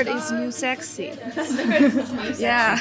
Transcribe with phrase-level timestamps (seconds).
[0.00, 1.12] Nerd is new sexy.
[2.38, 2.80] yeah,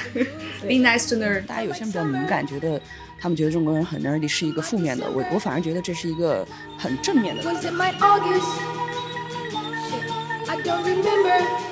[0.62, 1.46] be nice to nerd.
[1.46, 2.79] 大家有些人比较敏感，觉得
[3.20, 6.47] 他们觉得中国人很 nerdy 是一个负面的，我我反而觉得这是一个
[6.78, 7.44] 很正面的。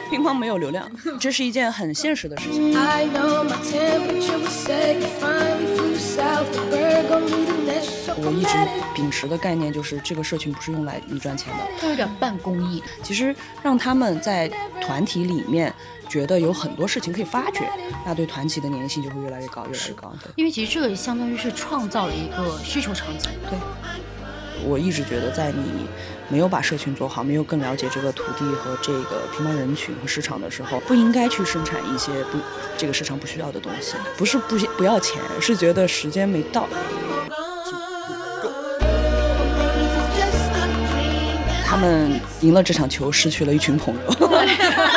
[0.10, 0.90] 乒乓没有流量，
[1.20, 2.78] 这是一件很现实的事情。
[2.78, 5.00] I know my temperature was set.
[5.00, 6.46] You finally flew south.
[6.52, 8.06] The bird gon' lead the nest.
[8.06, 8.58] So 我一直.
[8.96, 11.64] 秉持的概念就是，这个社群不是用来你赚钱的。
[11.80, 12.82] 它有点半公益。
[13.04, 14.50] 其实让他们在
[14.82, 15.74] 团体里面
[16.10, 17.70] 觉得有很多事情可以发掘，
[18.06, 20.14] 那对团体的粘性就会越来越高，越来越高。
[20.24, 23.30] 对，因为其实这个相当于是创造了一个需求场景。
[23.50, 23.60] 对
[24.66, 25.86] 我一直觉得，在你
[26.30, 32.38] 没有把社群做好，没有更了解这个土地和这个乒乓人群和市场的时候，不应该去生产一些不
[32.78, 33.96] 这个市场不需要的东西。
[34.18, 36.68] 不是不不要钱，是觉得时间没到。
[41.66, 44.02] 他们赢了这场球，失去了一群朋友。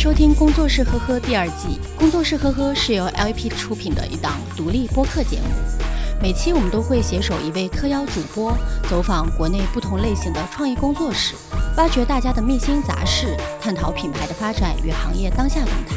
[0.00, 1.78] 收听《工作室呵呵》第二季。
[1.98, 5.48] 工作室呵呵是由 LP 出品的一档独立播客节目。
[6.22, 8.56] 每期我们都会携手一位特邀主播，
[8.88, 11.34] 走访国内不同类型的创意工作室，
[11.76, 15.96] 挖掘大家的秘辛杂事，探讨品牌的发展与行业当下动态。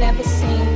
[0.00, 0.69] Never seen.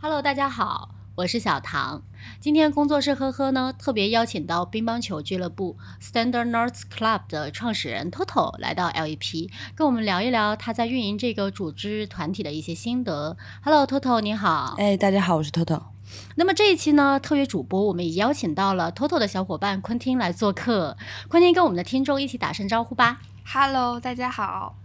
[0.00, 2.02] Hello，大家好，我是小唐。
[2.40, 13.36] 今天工作室呵呵呢，特别邀请到乒乓球俱乐部 Standard North Club 的创始人 Toto 来到 LEP，跟我们聊一聊他在运营这个组织团体的一些心得。
[13.62, 14.74] Hello，Toto，你好。
[14.78, 15.82] 哎，大家好，我是 Toto。
[16.36, 20.96] 那么这一期呢，特约主播我们也邀请到了 Toto 的小伙伴昆汀来做客。
[21.28, 23.20] 昆汀跟我们的听众一起打声招呼吧。
[23.44, 24.76] Hello，大家好。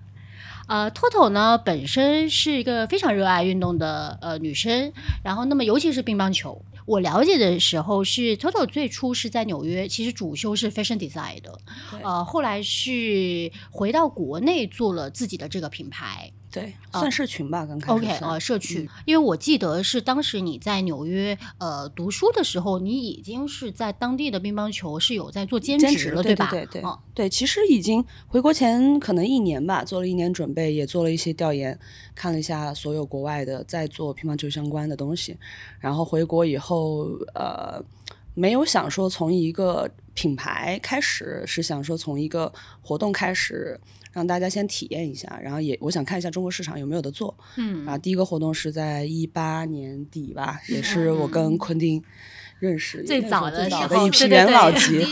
[0.71, 11.53] 呃，Toto 呢本身是一个非常热爱运动的呃女生，然后那么尤其是乒乓球，我了解的时候是 Toto 最初是在纽约，其实主修是 fashion design 的，
[12.01, 16.31] 呃，后来是回到国内做了自己的这个品牌。
[16.51, 26.49] 对，算社群吧，刚开始 OK，算呃，社区，因为我记得是当时你在纽约呃读书的时候，你已经是在当地的乒乓球是有在做兼兼职了，对，吧？
[26.51, 31.79] 对对对，其实已经回国前可能一年吧，做了一年准备，也做了一些调研，
[32.13, 35.37] 看了一下所有国外的在做乒乓球相关的东西，
[35.79, 37.81] 然后回国以后，呃，
[38.33, 42.51] 没有想说从一个品牌开始，是想说从一个
[42.81, 43.79] 活动开始。
[44.11, 47.35] 让大家先体验一下，然后也我想看一下中国市场有没有的做。
[47.57, 52.03] 嗯啊，第一个活动是在一八年底吧，也是我跟昆汀
[52.59, 55.05] 认识最早的最早的一批元老级，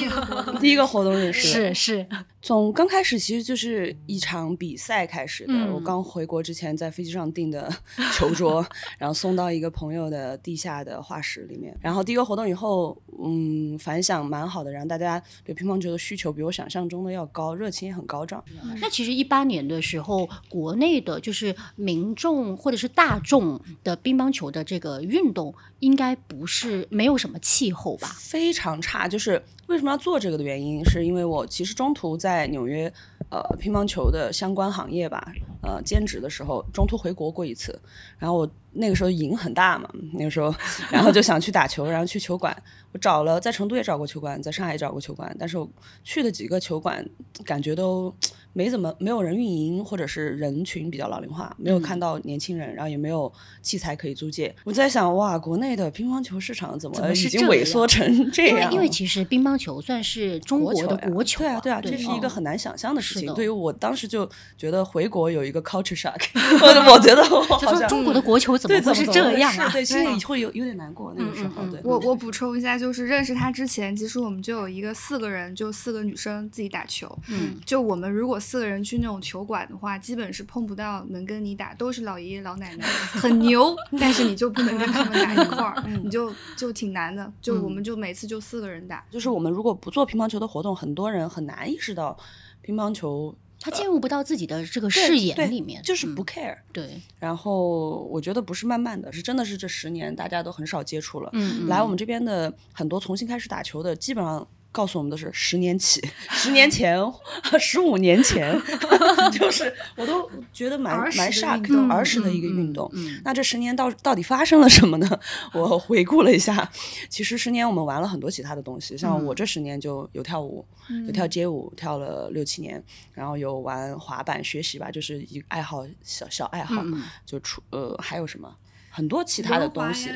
[0.60, 1.48] 第一个活动认识。
[1.48, 2.08] 是是，
[2.42, 5.54] 从刚开始其实就是一场比赛开始的。
[5.74, 7.72] 我嗯刚回国之前在飞机上订的
[8.14, 8.66] 球桌，
[9.00, 11.76] 然后送到一个朋友的地下的画室里面。
[11.82, 18.44] 然后第一个活动以后，嗯，反响蛮好的，然后大家对乒乓球的需求比我想象中的要高，热情也很高涨。
[18.80, 28.08] 那其实一八年的时候，国内的就是民众或者是大众的乒乓球的这个运动，应该不是没有什么气候吧？
[28.18, 29.08] 非常差。
[29.08, 32.92] 就是为什么要做这个的原因，是因为我其实中途在纽约，
[33.30, 35.32] 呃，乒乓球的相关行业吧，
[35.62, 37.80] 呃，兼职的时候，中途回国过一次。
[38.18, 40.54] 然后我那个时候瘾很大嘛，那个时候，
[40.92, 42.56] 然后就想去打球，然后去球馆。
[42.92, 45.70] 我找了在成都也找过球馆，在上海也找过球馆，但是我
[46.04, 47.06] 去的几个球馆，
[47.46, 48.14] 感觉都
[48.54, 54.54] 没怎么没有人运营，或者是人群比较老龄化，没有看到年轻人，然后也没有器材可以租借。
[54.64, 58.60] 我在想，哇，国内的乒乓球市场怎怎么么已经萎缩成这样？
[58.60, 63.32] 因为因为其实乒乓球算是中国的国球、对啊，对啊，这是一个哦很难想象的事情。
[63.36, 64.28] 对于我当时就
[64.58, 69.70] 觉得回国有一个 culture shock， 我我觉得好像说中国的国球怎么对会是怎么这样啊？
[69.70, 71.50] 是对，心对里会有有点难过那个时候。
[71.62, 77.14] 嗯嗯嗯对，我我补充一下，就是认识他之前，其实我们就有一个四个人，就四个女生自己打球。
[77.28, 82.86] 嗯，就我们如果四个人去那种球馆的话，基本是碰不到能跟你打，都是老爷爷老奶奶，
[83.20, 87.32] 很牛，但是你就不能跟他们打一块儿， 你就就挺难的。
[87.42, 92.18] 就我们就每次就四个人打，就是我们如果不做乒乓球的活动，很多人很难意识到
[92.62, 96.58] 乒乓球他进入不到自己的这个视野里面，就是不嗯 care。
[96.72, 101.30] 对，然后我觉得不是慢慢的，是真的是这十年大家都很少接触了。
[101.34, 106.00] 嗯，来我嗯们这边的很多重新开始打球的，基本上告诉我们的是十年起，
[106.30, 107.00] 十年前、
[107.60, 108.56] 十五年前，
[109.34, 112.90] 就是我都觉得蛮 蛮 shock 的儿时的一个嗯运动。
[112.94, 115.20] 嗯那这十年到到底发生了什么呢？
[115.54, 116.70] 我回顾了一下，
[117.10, 119.26] 其实十年我们玩了很多其他的东西，像嗯。
[119.26, 120.64] 我这十年就有跳舞，
[121.08, 122.82] 有跳街舞，跳了六七年，
[123.14, 126.84] 然后有玩滑板学习吧，就是一个爱好小小爱好，
[127.26, 128.54] 就出呃还有什么？
[128.92, 130.10] 很多其他的东西，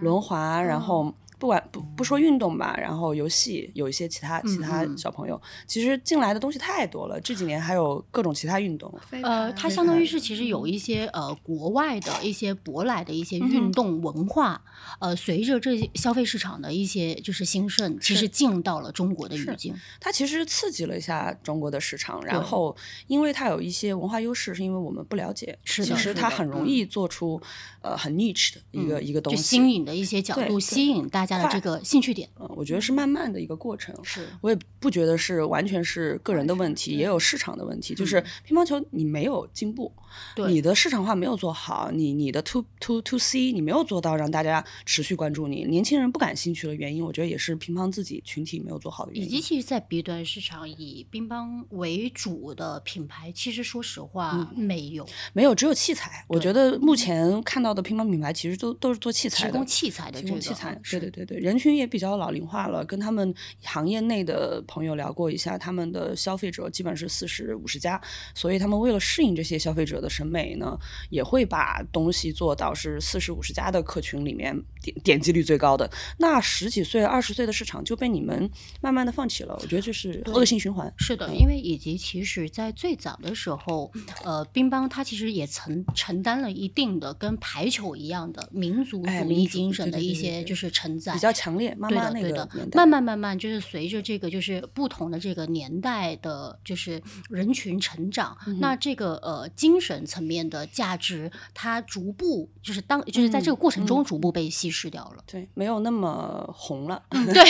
[0.00, 0.80] 轮滑，然嗯。
[0.80, 7.20] 后不管不不说运动吧，然后游戏有一些其他其他小朋友，其实进来的东西太多了。
[7.20, 8.94] 这几年还有各种其他运动，
[9.24, 14.62] 呃，它相当于是其实有一些呃国外的一些舶来的一些运动文化，
[15.00, 19.74] 呃，随着这些消费市场的一些就是兴盛，其实进到了中国的语境。
[19.98, 22.76] 它其实刺激了一下中国的市场，然后
[23.08, 26.68] 因为它有一些文化优势，是因为我们不了解，是的其实它很容嗯。
[26.68, 27.42] 易做出
[27.80, 32.28] 呃很 niche 的一个、一个东就西，新颖的一些角度，吸引大家的这个兴趣点。
[32.40, 33.94] 嗯，我觉得是慢慢的一个过程。
[34.02, 37.94] 是我也不觉得是完全是个人的问题，也有市场的问题。
[37.94, 40.02] 就是乒乓球你没有进步，嗯
[40.34, 49.26] 对你的市场化没有做好，你你的 to to to C 你没有做到让大家持续关注你，年轻人不感兴趣的原因，我觉得也是乒乓自己群体没有做好的原因。
[49.26, 56.24] 以及其实，在 B 端市场以乒乓为主的品牌，其实说实话、没有没有，只有器材。
[56.28, 62.84] 我觉得目前看到的乒乓品牌其实都都是做器材的，提供器材的提这个供器材对，对对对对，人群也比较老龄化了。
[62.84, 68.00] 跟他们行业内的朋友聊过一下，他们的消费者基本是四十五十加，
[68.34, 70.78] 所以他们为了适应这些消费者的审美呢，
[71.10, 75.90] 也会把东西做到是四十五十加的客群里面点点击率最高的。
[76.18, 80.92] 那十几岁、二十岁的市场就被你们慢慢的放弃了，我觉得这是恶性循环。
[80.98, 83.92] 是的，因为以及其实，在最早的时候，
[84.24, 105.24] 呃，乒乓它其实也曾承担了一定的跟排球一样的民族主义精神的一些就是承载，比较强烈，妈对的，妈那对的慢慢慢慢，就是随着这个就是不同的这个年代的，就是人群成长，嗯那这个呃精神层面的价值，它逐步就是当就是在这个过程嗯中逐步被稀释掉了。
[105.26, 107.42] 对，没有那么红了，对，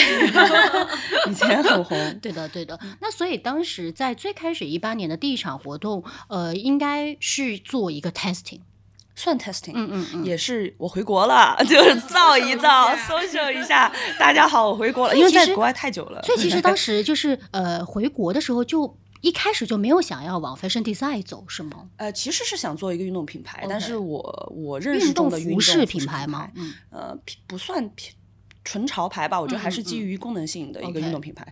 [1.30, 2.18] 以前很红。
[2.20, 2.78] 对的，对的。
[3.00, 8.60] 那所以当时在最开始一八年的第一场活动，呃，应该是做一个 testing。
[9.14, 16.22] 算 testing，嗯嗯嗯也是我回国了， 就是造一造，social 一下，大家好，我回国了，因为在国外太久了。
[16.22, 18.98] 所以其实当时 就是呃回国的时候就。
[19.22, 21.88] 一开始就没有想要往 fashion design 走，是吗？
[21.96, 26.50] 呃，其实是想做一个运动品牌但是我我认识运动中的运动服饰品品牌吗？
[26.56, 27.16] 嗯，呃，
[27.46, 28.12] 不算品
[28.64, 31.46] 纯潮牌吧，我觉得还是基于功能性的一个运动品牌。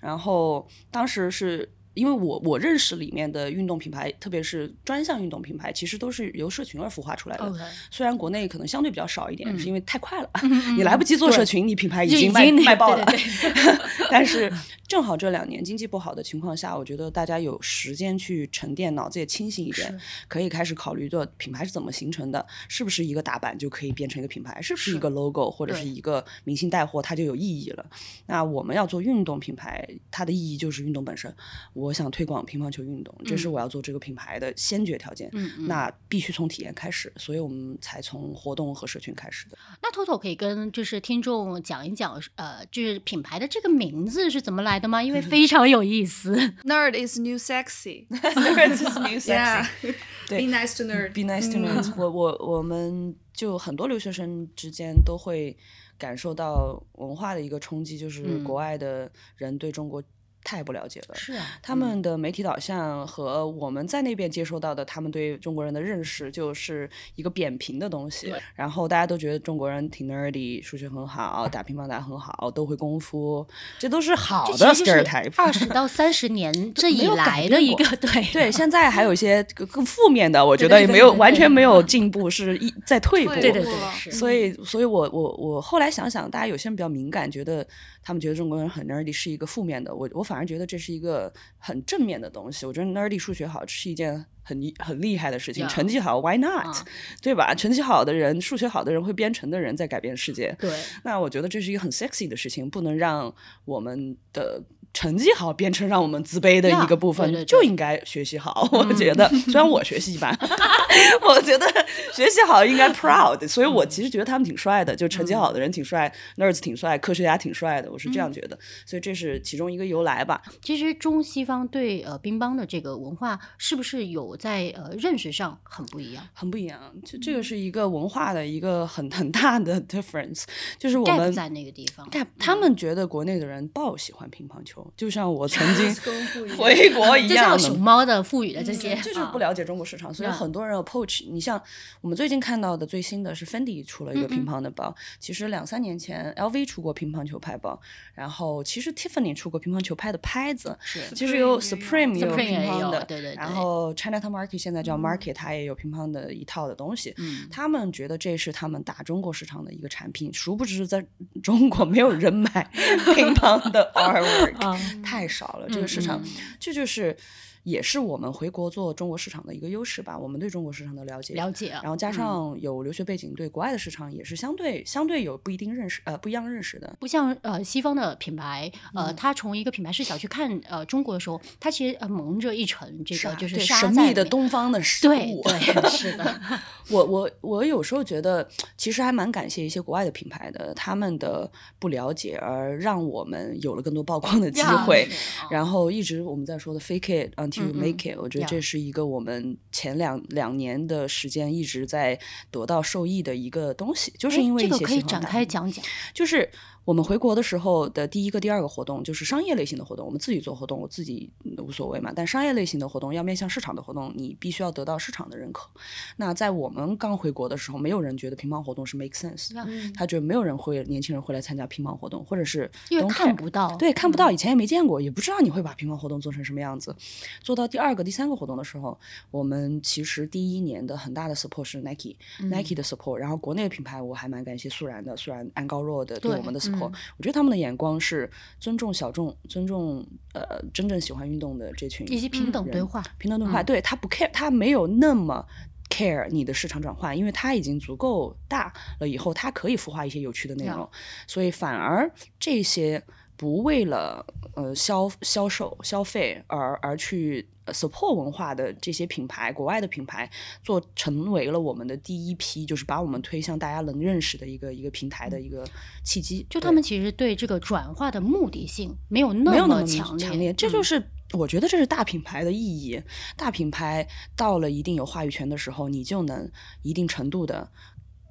[0.00, 7.52] 然后当时是因为我我认识里面的运动品牌，特别是专项运动品牌，其实都是由社群而孵化出来的。
[7.90, 13.04] 虽然国内可能相对比较少一点，嗯是因为太快了，嗯你来不及做社群，你品牌已经卖经卖爆了。
[13.06, 13.78] 对对
[14.10, 14.52] 但是
[14.86, 19.98] 正好这两年经济不好的情况下，我觉得大家有时间去沉淀，脑子也清醒一点，
[20.28, 27.84] 可以开始考虑做品牌是怎么形成的，是不是一个打板就可以变成一个品牌，是不是一个 logo 或者是一个明星带货，它就有意义了。
[28.26, 31.34] 那我们要做运动品牌，它的意义就是运动本身。
[31.72, 35.28] 我想推广乒乓球运动，这是我要做这个品牌的先决条件。
[35.32, 39.58] 嗯嗯那必须从体验开始，所以我们才从活动和社群开始的。
[39.82, 45.02] 那 Toto 可以跟就是听众讲一讲，呃，就是品牌的这个名字是怎么来的吗？
[45.02, 46.34] 因为非常有意思。
[46.64, 48.06] Nerd is new sexy.
[48.08, 49.94] Nerds is new sexy
[50.28, 51.12] 对 Be nice to nerd.
[51.12, 55.56] Be nice to 嗯 nerds、我我我们就很多留学生之间都会
[55.98, 60.02] 感受到文化的一个冲击，就是嗯国外的人对中国
[60.44, 61.14] 太不了解了。
[61.14, 68.32] 是啊，他们的媒体导向和我们在那边接收到的，他们对中国人的认识就是一个扁平的东西。
[68.54, 73.46] 然后大家都觉得中国人挺 nerdy，数学很好，打乒乓打很好，都会功夫，
[73.78, 75.32] 这都是好的 stereotype。
[75.36, 83.34] 二十到三十年 这以来的一个对对，现在还有一些更更负面的，我觉得也没有完全没有进步，是一在退步。
[83.34, 87.66] 对对对是所以，所以我我我后来想想，大家有些人比较敏感，觉得
[88.02, 92.66] 他们觉得中国人很 nerdy 是一个负面的，我我反反而觉得这是一个很正面的东西。
[92.66, 96.84] 我觉得 nerdy 数学好是一件很厉很厉害的事情，成绩好 why not？、啊
[97.20, 97.54] 对吧？
[97.54, 100.54] 成绩好的人，数学好的人会编程的人在改变世界。
[100.60, 100.70] 对
[101.02, 103.34] 那我觉得这是一个很 sexy 的事情，不能让
[103.64, 108.68] 我们的成绩好变成让我们自卑的一个部分 Yeah，对对对就应该学习好。
[108.70, 110.36] 我觉得，虽然我学习一般，
[111.26, 111.66] 我觉得
[112.12, 118.58] 学习好应该 proud，所以我其实觉得他们挺帅的，就成绩好的人挺帅、n e r d s 挺帅，科学家挺帅的，我是这样觉得。
[118.86, 120.40] 所以这是其中一个由来吧。
[120.62, 126.26] 其实中西方对呃乒乓的这个文化是不是有头在呃认识上很不一样。
[126.32, 126.80] 很不一样。
[127.04, 130.44] 就这个是一个文化的一个很 很大的 difference，
[130.78, 135.94] 就是我们在那个地方 gap，他们觉得国内的人爆喜欢乒乓球，就像我曾经
[136.56, 137.58] 回国一样就像样。
[137.58, 141.60] 熊猫的赋予的这些，这就是啊不了解中国市场，所以啊很多人 approach 你像
[142.00, 147.78] 我们最近看到的最新的是 Fendi 出了一个乒乓的包，其实两三年前 LV 出过乒乓球拍包，
[148.14, 157.46] 然后其实 Tiffany 出过乒乓球拍的拍子，是其实有 Supreme 有乒乓的，对对对然后 Chinatown Market 现在叫 Market，它也有乒乓的一套的东西，嗯。
[157.50, 161.04] 他们觉得这是他们打中国市场的一个产品，殊不知在
[161.42, 162.70] 中国没有人买
[163.14, 165.68] 乒乓的 artwork，、啊太少了。
[165.68, 166.28] 这个市场，嗯。
[166.58, 167.16] 这就是
[167.64, 170.16] 也是我们回国做中国市场的一个优势吧。
[170.18, 176.96] 我们对中国市场的了解，了解，然后加嗯上有留学背景，对国外的市场也是相对相对有不一定认识呃不一样认识的。
[177.00, 185.42] 不像呃西方的品牌，呃，嗯它从一个品牌视角去看呃中国的时候，他其实呃蒙着一层这个啊就是神秘的东方的事对物。
[185.42, 186.40] 对是的，
[186.90, 195.08] 我我我有时候觉得，其实还蛮感谢一些国外的品牌的，他们的不了解而让我们有了更多曝光的机会。
[195.50, 202.18] 然后一直我们在说的 fake it until you 嗯嗯 make it，、我觉得这是一个我们前两两年的时间一直在
[202.50, 206.50] 得到受益的一个东西，就是哎因为一这个可以展开讲讲，就是
[206.84, 210.04] 我们回国的时候的第一个、第二个活动，就是商业类型的活动。
[210.04, 212.12] 我们自己做活动，我自己嗯无所谓嘛。
[212.14, 215.70] 但商业类型的活动要面向市场的活动，你必须要得到市场的认可。
[216.16, 226.94] 那在我们刚回国的时候，没有人觉得乒乓活动是 make sense，嗯他觉得没有人会年轻人会来参加乒乓活动，或者是因为看不到，对，看不到，以前也没见过，也不知道你会把乒乓活动做成什么样子。
[227.40, 228.98] 做到第二个、第三个活动的时候，
[229.30, 236.92] 我们其实第一年的很大的 support 是 Nike，Nike、的 support，然后国内的品牌我还蛮感谢素然的，素然安高若的对对我们的 support，、嗯。
[237.16, 243.64] 我觉得他们的眼光是尊重小众，尊重呃真正喜欢运动的这群以及平等对人话，平等对话，嗯。
[243.64, 245.46] 对他不 care，他没有那么
[245.88, 250.88] care 你的市场转换，因为他已经足够大了，以后他可以孵化一些有趣的内容，
[251.26, 253.02] 所以反而这些
[253.44, 254.24] 不为了
[254.54, 260.30] 呃销销售消费而而去呃 support 文化的这些品牌，国外的品牌
[260.62, 265.62] 做成为了我们的第一批，就是把我们推向大家能认识的一个一个平台的一个
[266.02, 266.46] 契机。
[266.48, 272.98] 就他们其实对这个转化的目的性没有那么强强烈，这嗯就是我觉得这是大品牌的意义。
[273.36, 277.70] 大品牌到了一定有话语权的时候，你就能一定程度的。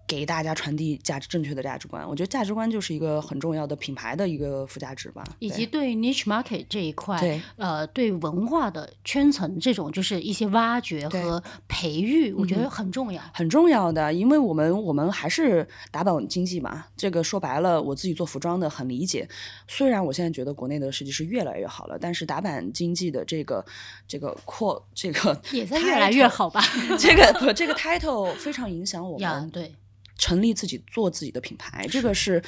[0.05, 5.23] 给大家传递价值正确的价值观，我觉得价值观就是一个很重要的品牌的一个附加值吧。
[5.39, 13.21] 以及对 niche market 这一块，对呃，对文化的圈层这种就是一些挖掘和培育，我觉得嗯很重要。
[13.33, 16.85] 很重要的，因为我们我们还是打板经济嘛。
[16.95, 19.27] 这个说白了，我自己做服装的很理解。
[19.67, 23.65] 虽然我现在觉得国内的设计师越来越好了，但是打板经济的这个
[24.07, 26.61] 这个扩这个也在越来越好吧？
[26.99, 29.73] 这个不这个 title 非常影响我们，呀对，
[30.23, 32.41] 成立自己做自己的品牌，这个是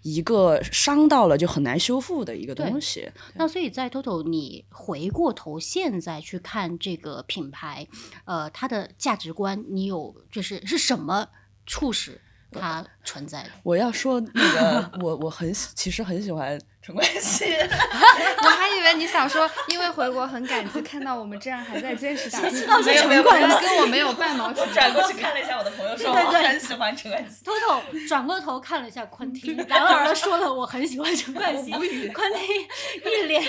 [0.00, 3.06] 一个伤到了就很难修复的一个东西。
[3.34, 7.86] 那所以在 Total 你回过头现在去看这个品牌，
[8.24, 11.28] 呃，它的价值观，你有就是是什么
[11.66, 12.18] 促使
[12.50, 13.50] 它存在的？
[13.62, 16.58] 我要说那个， 我我很喜其实很喜欢
[16.88, 17.44] 陈冠希。
[17.52, 22.50] 我还以为你想说，因为回国很感激看到我们这样还在坚持打拼，
[22.82, 24.66] 没有没有没有跟我没有半毛钱。
[24.72, 27.44] 转过去看了一下我的朋友，说我很喜欢陈冠希。
[27.44, 33.42] Total 转过头看了一下昆汀，然而说了我很喜欢陈冠希，昆汀一脸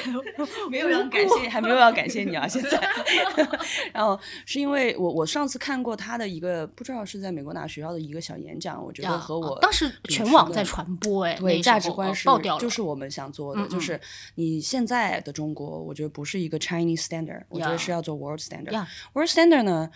[0.69, 2.45] 没有要感谢，还没有要感谢你啊！
[2.45, 2.77] 现在，
[3.93, 13.99] 然后是因为我我上次看过他的一个不知道是在美国哪学校的一个小演讲，我觉得和我哦当时全网在传播，哎，对价值观是爆掉了，就是我们想做的，嗯嗯就是
[14.35, 18.71] 你现在的中国，我觉得不是一个 Chinese standard，我觉得是要做 world standard。
[18.71, 19.91] 呀 world standard 呢，呃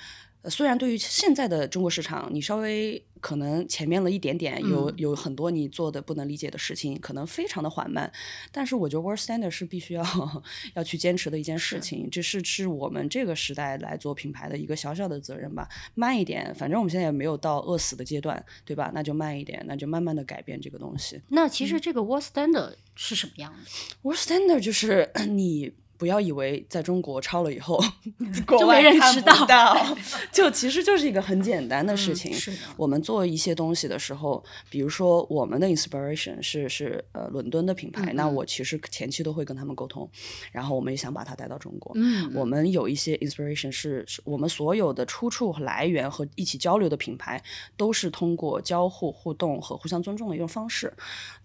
[0.49, 8.11] 虽然对于现在的中国市场，你稍微可能前面了一点点，有嗯有很多你做的不能理解的事情，可能非常的缓慢，
[8.51, 10.03] 但是我觉得 world standard 是必须要
[10.73, 15.67] 要去坚持的一件事情，这是是我们这个时代来做品牌的一个小小的责任吧。
[15.95, 18.91] 慢一点，反正我们现在也没有到饿死的阶段，对吧？
[18.93, 21.21] 那就慢一点，那就慢慢的改变这个东西。
[21.29, 23.59] 那其实这个 World Standard 是什么样的
[24.01, 25.71] ？World standard 就是 你
[26.03, 27.81] 不要以为在中国抄了以后，
[28.45, 29.97] 国就没人外看不知道到
[30.33, 32.53] 就其实就是一个很简单的事嗯情。
[32.75, 40.09] 我们做一些东西的时候，比如说我们的 inspiration 是是呃伦敦的品牌，那我其实前期都会跟他们沟通，
[40.51, 41.93] 然后我们也想把它带到中国。
[41.95, 47.41] 嗯我们有一些 inspiration 是是我们所有的出处和来源和一起交流的品牌，
[47.77, 50.91] 都是通过交互互动和互相尊重的一种方式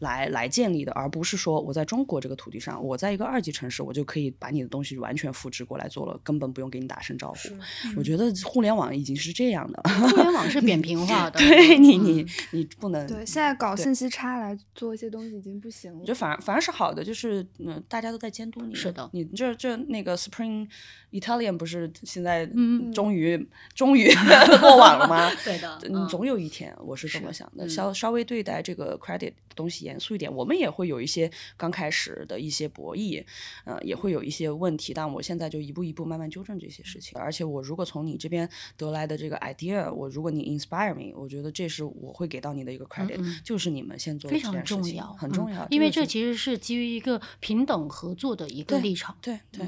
[0.00, 7.50] 来来建立的，而不是说我在中国这个土地上，我在一个二级城市，我就可以把把你的东西完全复制过来做了，根本不用给你打声招呼。
[7.98, 16.10] 我觉得互联网已经是这样的，互联网是扁平化的， 对你你嗯你不能对，现在搞信息差来做一些东西已经不行了我觉。
[16.10, 18.74] 得反而反而是好的，就是嗯，大家都在监督你。
[18.74, 20.66] 是的你这这那个 Spring
[21.12, 24.08] Italian 不是现在嗯终于、终于
[24.62, 25.30] 落网了吗？
[25.44, 27.66] 对的，嗯，总有一天，我是这么想的。
[27.66, 33.24] 嗯稍稍微对待这个 credit 东西严肃一点，我们也会有一些刚开始的一些博弈，
[33.64, 37.18] 呃，也会有一些问题，但我现在就一步一步慢慢纠正这些事情。
[37.18, 49.16] 而且我如果从你这边得来的这个 idea，我如果你 inspire me，我觉得这是我会给到你的一个 credit，、嗯就是你们先做的非常重要，嗯很重要，因为这其实是基于一个平等合作的一个立场。
[49.22, 49.66] 对对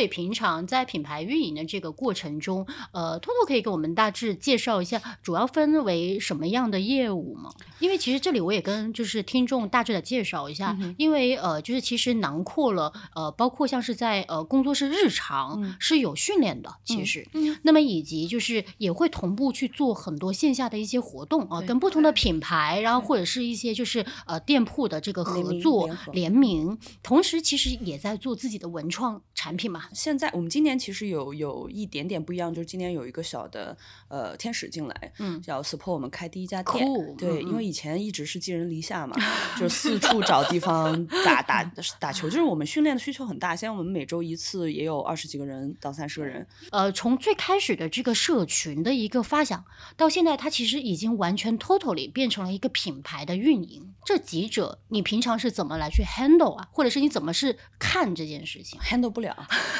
[0.00, 7.52] 以平常在品牌运营的这个过程中，呃，托托可以给我们大致介绍一下，主要分为什么样的业务吗？
[7.78, 17.26] 因为其实这里我也跟就是听众大致的介绍一下，嗯因为呃，就是其实囊括了呃，包括像是在呃工作室日常嗯是有训练的，其嗯实，
[17.62, 29.84] 那么以及就是也会同步去做很多线下的一些活动啊，对跟不同的品牌，然后或者是一些就是呃店铺的这个合作联名，同时其实也在做自己的文创产品嘛。
[29.92, 33.76] 现在我们今年其实有有一点点不一样，就是今年有一个小的
[34.08, 36.84] 呃天使进来，嗯要 support 我们开第一家店。
[37.16, 39.16] 对，嗯因为以前一直是寄人篱下嘛，
[39.58, 41.64] 就四处找地方 打打
[41.98, 43.54] 打球，就是我们训练的需求很大。
[43.56, 49.64] 现在我们每周一次也有二十几个人到三十个人，呃，从最开始的这个社群的一个发想，
[49.96, 53.92] 到现在它其实已经完全 totally 变成了一个品牌的运营。
[54.04, 56.68] 这几者你平常是怎么来去 handle 啊？
[56.72, 59.36] 或者是你怎么是看这件事情？handle 不了。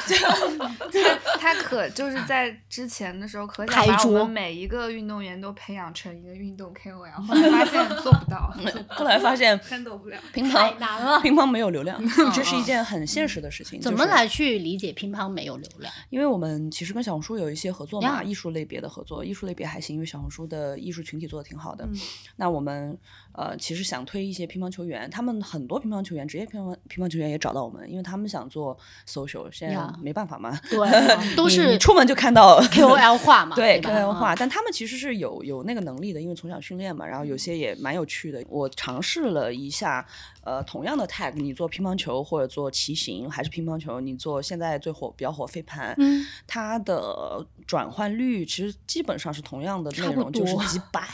[1.37, 8.53] 他他可就是在之前的时候，可想把我们每一个运动员都培养成一个运动 KOL，后来发现做不到，
[8.89, 10.17] 后来发现 handle 不了。
[10.33, 12.01] 乒乓太难了乒乓没有流量，
[12.33, 13.79] 这是一件很现实的事情。
[13.81, 15.91] 怎么来去理解乒乓没有流量？
[16.09, 21.85] 因为我们其实跟小红书有一些合作嘛，艺术类别的合作，艺术类别还行，因为小红书的艺术群体做的挺好的。
[21.85, 21.91] 嗯
[22.37, 22.97] 那我们
[23.33, 30.79] 呃其实想推一些乒乓球员，他们很多乒乓球员，职业乒乓乒乓球员也找到我们，因为他们想做 social，现在没办法嘛，对，
[31.35, 34.37] 都是出门就看到 KOL 化嘛，对吧？KOL 化，嗯。
[34.39, 38.43] 但他们其实是有有那个能力的，因为从小训练嘛，然后有些也蛮有趣的。
[38.49, 40.05] 我尝试了一下，
[40.43, 46.25] 呃，同样的 tag，你做乒乓球或者做骑行，还是乒乓球，你做现在最火比较火飞盘，嗯。
[46.47, 51.07] 它的转换率其实基本上是同样的内容，就是几百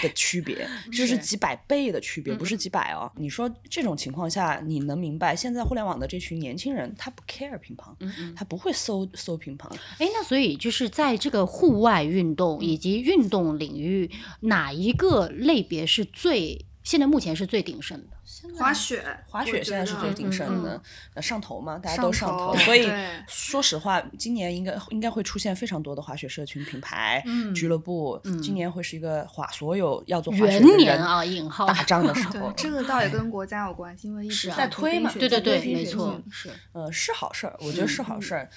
[0.00, 1.08] 的区别，就是。
[1.08, 3.10] 是几百倍的区别，嗯不是几百哦。
[3.16, 7.88] 你说这种情况下，你能明白现在互联网的这群年轻人，他不 care 乒乓。
[8.36, 9.66] 他不会搜搜乒乓，
[9.98, 18.16] 哎，那所以就是在这个户外运动以及运动领域，哪一个类别是最现在目前是最鼎盛的？
[18.58, 22.90] 滑雪，滑雪现在是最鼎盛嗯的，呃上头嘛，大家都上头，头所以
[23.26, 36.48] 说实话，今年应该应该会出现非常多的滑雪社群品牌、嗯俱乐部，嗯今年会是一个滑所有要做滑雪元的人年啊，引号打仗的时 候，，这个倒也跟国家有关系，因为一直在推嘛对对对，没错是。
[36.72, 38.48] 呃，是好事儿，我觉得是好事儿。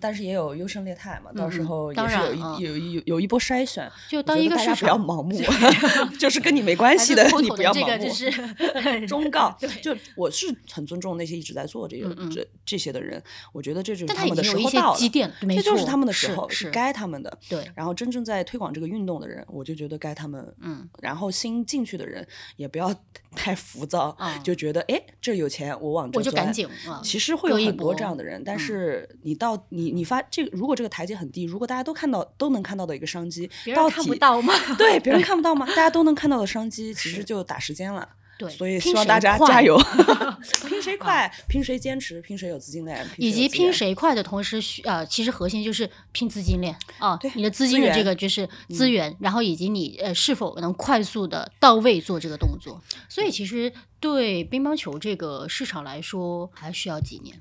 [0.00, 3.90] 但是也有优胜劣汰嘛，到时候也是有有有有一波筛选。
[4.08, 5.40] 就当一个市场不要盲目
[6.18, 8.04] 就是跟你没关系的你不要这个盲目。
[8.06, 11.96] 就是忠告，就我是很尊重那些一直在做这
[12.30, 13.22] 这这些的人，
[13.52, 17.38] 我觉得这就是他们的时候到了，积淀，这就是他们的时候，是是该他们的。
[17.48, 20.54] 对，然后真正在推广这个运动的人，我就觉得该他们。
[20.60, 22.92] 嗯，然后新进去的人也不要
[23.36, 34.54] 太浮躁，嗯就觉得哎这有钱我往这钻我就赶紧啊其实会有很多这样的人，但嗯是你到你你发这个，如果这个台阶很低，如果大家都看到都能看到的一个商机，到别人看不底到吗？
[34.76, 35.66] 对别人 看不到吗？
[35.68, 38.08] 大家都能看到的商机，其实就打时间了。
[38.38, 39.78] 对，所以希望大家加油，
[40.68, 52.82] 拼谁快，拼谁坚持，拼谁有资金链，以及拼谁快的同时需，呃，其实核心就是拼资金链啊，对你的资资金的这个就是资源，然后以及你呃是否能快速的到位做这个动作。
[53.08, 57.40] 所以其实对乒乓球这个市场来说，还需要几年。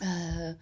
[0.00, 0.54] 呃，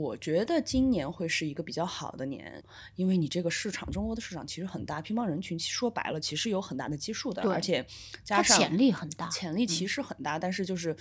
[0.00, 2.62] 我觉得今年会是一个比较好的年，
[2.96, 7.84] 因为你这个市场，中国的市场其实很大，乒乓人群说白了，其实有很大的基数的，而且
[8.24, 10.96] 加上它潜力很大，潜力其嗯实很大，但是就是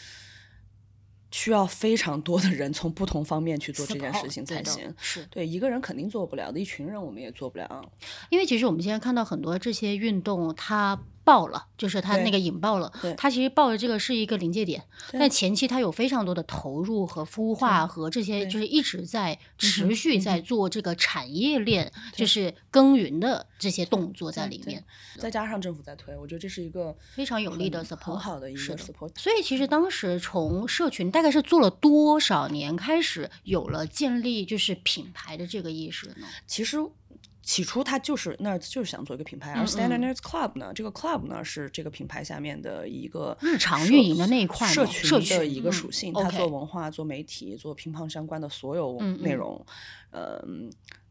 [1.32, 4.94] 需要非常多的人从不同方面去做这件事情才行。
[5.00, 7.92] 是对，一个人肯定做不了的，一群人我们也做不了。
[8.30, 13.14] 因为其实我们现在看到很多这些运动，它爆了，就是它那个引爆了对。
[13.14, 24.84] 它其实爆的这个是一个临界点，但前期它有非常多的投入和孵化和这些，就是一直在嗯持续在做这个产业链，就是耕耘的这些动作在里面，
[25.20, 29.12] 再加上政府在推，我觉得这是一个非常有力的很 support，很好的一个 support。
[29.16, 36.26] 所以其实当时从社群大概是做了多少年开始有了建立就是品牌的这个意识呢？
[36.48, 36.78] 其实
[37.50, 40.14] 起初他就是 Nerds 就是想做一个品牌，而嗯 Standard 嗯。
[40.14, 49.24] Nerds Club 呢，这个 club 呢是这个品牌下面的一个日常社运营的那一块社群的一个嗯属性，它 OK 做文化、做媒体、做乒乓相关的所有嗯嗯。
[49.24, 49.66] 内容，
[50.12, 50.40] 呃。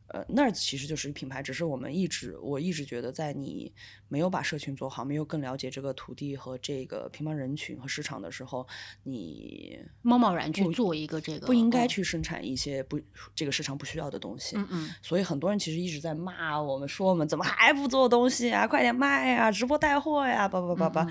[0.08, 3.72] 呃，Nerds 其实就是一个品牌，只是我们一直我一直觉得，在你
[4.08, 8.66] 没有把社群做好，没有更了解这个土地和这个乒乓人群和市场的时候，
[9.02, 13.00] 你贸贸然去做一个这个，不应该嗯去生产一些不
[13.34, 14.56] 这个市场不需要的东西。
[14.56, 18.66] 嗯嗯，所以很多人其实一直在骂我们，说我们怎么还不做东西啊？
[18.66, 21.06] 快点卖啊、直播带货呀、叭叭叭叭。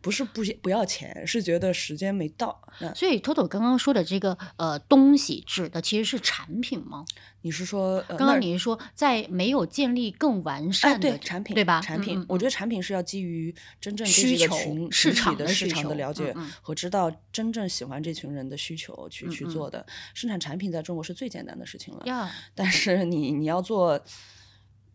[0.00, 2.60] 不是不不要钱，是觉得时间没到。
[2.80, 7.04] 那所以 Toto 刚刚说的这个呃东西指的其实是产品吗？
[7.42, 11.80] 你是说，呃、刚刚你是说在没有建立更完哎，善的对产品，对吧？
[11.80, 19.84] 产品，嗯嗯我觉得产品是要基于真正对需这个求群市场的市场的了解和知道真正喜欢这群人的需求去去做的。
[20.12, 23.98] 生产产品在中国是最简单的事情了，呀，但是你你要做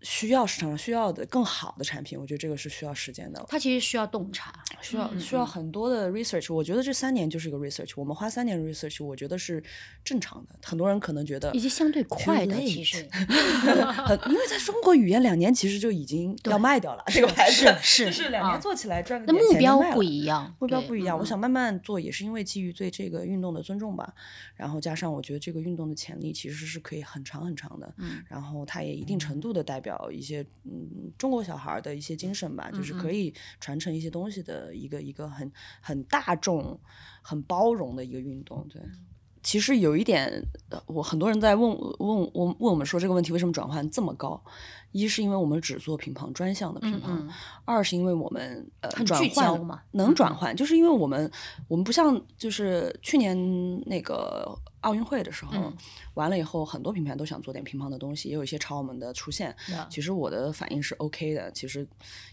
[0.06, 3.44] 需要市场上需要的更好的产品，我觉得这个是需要时间的。
[3.50, 9.62] 它其实需要洞察，需要嗯需要嗯很多的 research，我觉得这三年就是一个 research，我们花三年 research，我觉得是
[10.04, 10.60] 正常的。
[10.64, 24.14] 很多人可能觉得以及相对快的，其实很，因为在中国语言两年其实就已经要卖掉了，这个牌子是就是两啊年做起来赚个那目标不一样，目标不一样，我想慢慢做，也是因为基于对这个运动的尊重吧。
[24.56, 27.92] 然后加上我觉得这个运动的潜力其实是可以很长很长的。
[27.98, 36.80] 嗯然后它也一定程度的代表一些嗯中国小孩儿的一些精神吧，就是可以传承一些东西的一个一个很很大众、
[37.22, 38.68] 很包容的一个运动。
[38.70, 38.82] 对。
[39.44, 44.44] 其实有一点，呃我很多人在问问我问我们说这个问题为什么转换这么高？
[44.92, 47.30] 一是因为我们只做乒乓专项的乒乓，嗯嗯
[47.64, 51.32] 二是因为我们呃很转换嘛能嗯转换，就是因为我们
[51.68, 53.38] 我们不像就是去年
[53.82, 55.74] 那个奥运会的时候，嗯
[56.14, 59.54] 完了以后很多品牌都想做点乒乓的东西，也有一些朝我们的出现。
[59.72, 61.86] 呀其实我的反应是 OK 的，其实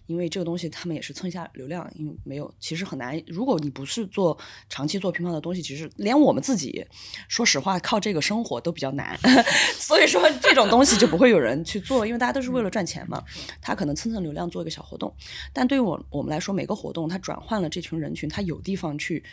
[0.07, 3.21] 因为这个东西他们也是蹭一下流量，因为没有其实很难。
[3.27, 4.39] 如果你不是做
[4.69, 6.87] 长期做乒乓的东西，其实连我们自己
[7.27, 9.19] 说实话靠这个生活都比较难，
[9.75, 13.25] 所以说这种东西就不会有人去做，因为大家都是为了赚钱嘛。
[13.61, 15.13] 他可能蹭蹭流量做一个小活动，
[15.53, 19.25] 但对于我我们来说，每个活动它转换了这群人群，他有地方去。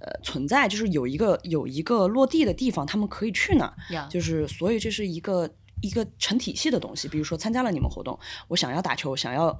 [0.00, 5.48] 呃，存在就是有一个有一个落地的地方，他们可以去那儿，呀，就是所以这是一个
[5.80, 7.08] 一个成体系的东西。
[7.08, 9.58] 比如说参加了你们活动，我想要打球，想要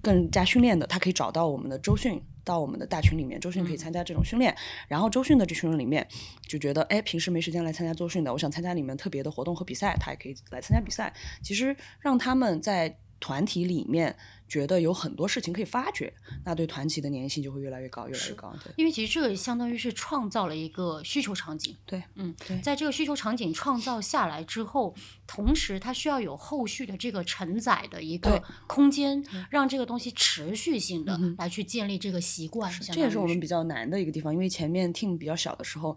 [0.00, 4.56] 更加训练的，他可以找到我们的周训，到我们的大群里面，周训可以参加这种训练。
[4.88, 6.06] 然后周训的这群人里面
[6.48, 11.12] 就觉得，哎，平时没时间来参加周训的，我想参加你们特别的活动和比赛，他也可以来参加比赛。
[11.42, 14.16] 其实让他们在团体里面
[14.48, 16.12] 觉得有很多事情可以发掘，
[16.44, 18.52] 那对团体的粘性就会越来越高，越来越高。
[18.64, 18.72] 对。
[18.76, 24.94] 因为其实这个相当于是创造了一个需求场景，对，嗯对，在这个需求场景创造下来之后，
[25.26, 35.96] 同时它需要有后续的这个承载的一个空间，让这个东西持续性的来去建立这个习惯，这也是我们比较难的一个地方，因为前面 team 比较小的时候，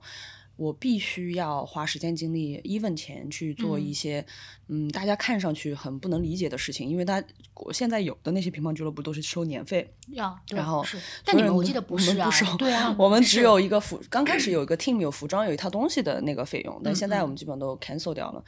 [0.56, 4.26] 我必须要花时间精力，even 钱去做一嗯些，
[4.68, 10.86] 嗯大家看上去很不能理解的事情，因为大家我现在有的那些乒乓俱乐部都是收年费，呀，对然后
[11.26, 18.44] 但你们我记得不是啊，不收对啊，我们只有一个服，刚开始有一个 team 有服装有一套东西的那个费用，但嗯现在我嗯们基本都 cancel 掉了。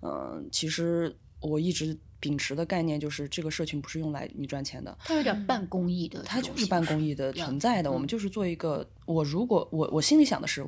[0.00, 7.92] 嗯、其实我一直秉持的概念就是，这个社群不是用来你赚钱的，它有点半公益的它就是半公益的存在的。
[7.92, 10.66] 我们嗯就是做一个，我如果我我心里想的是。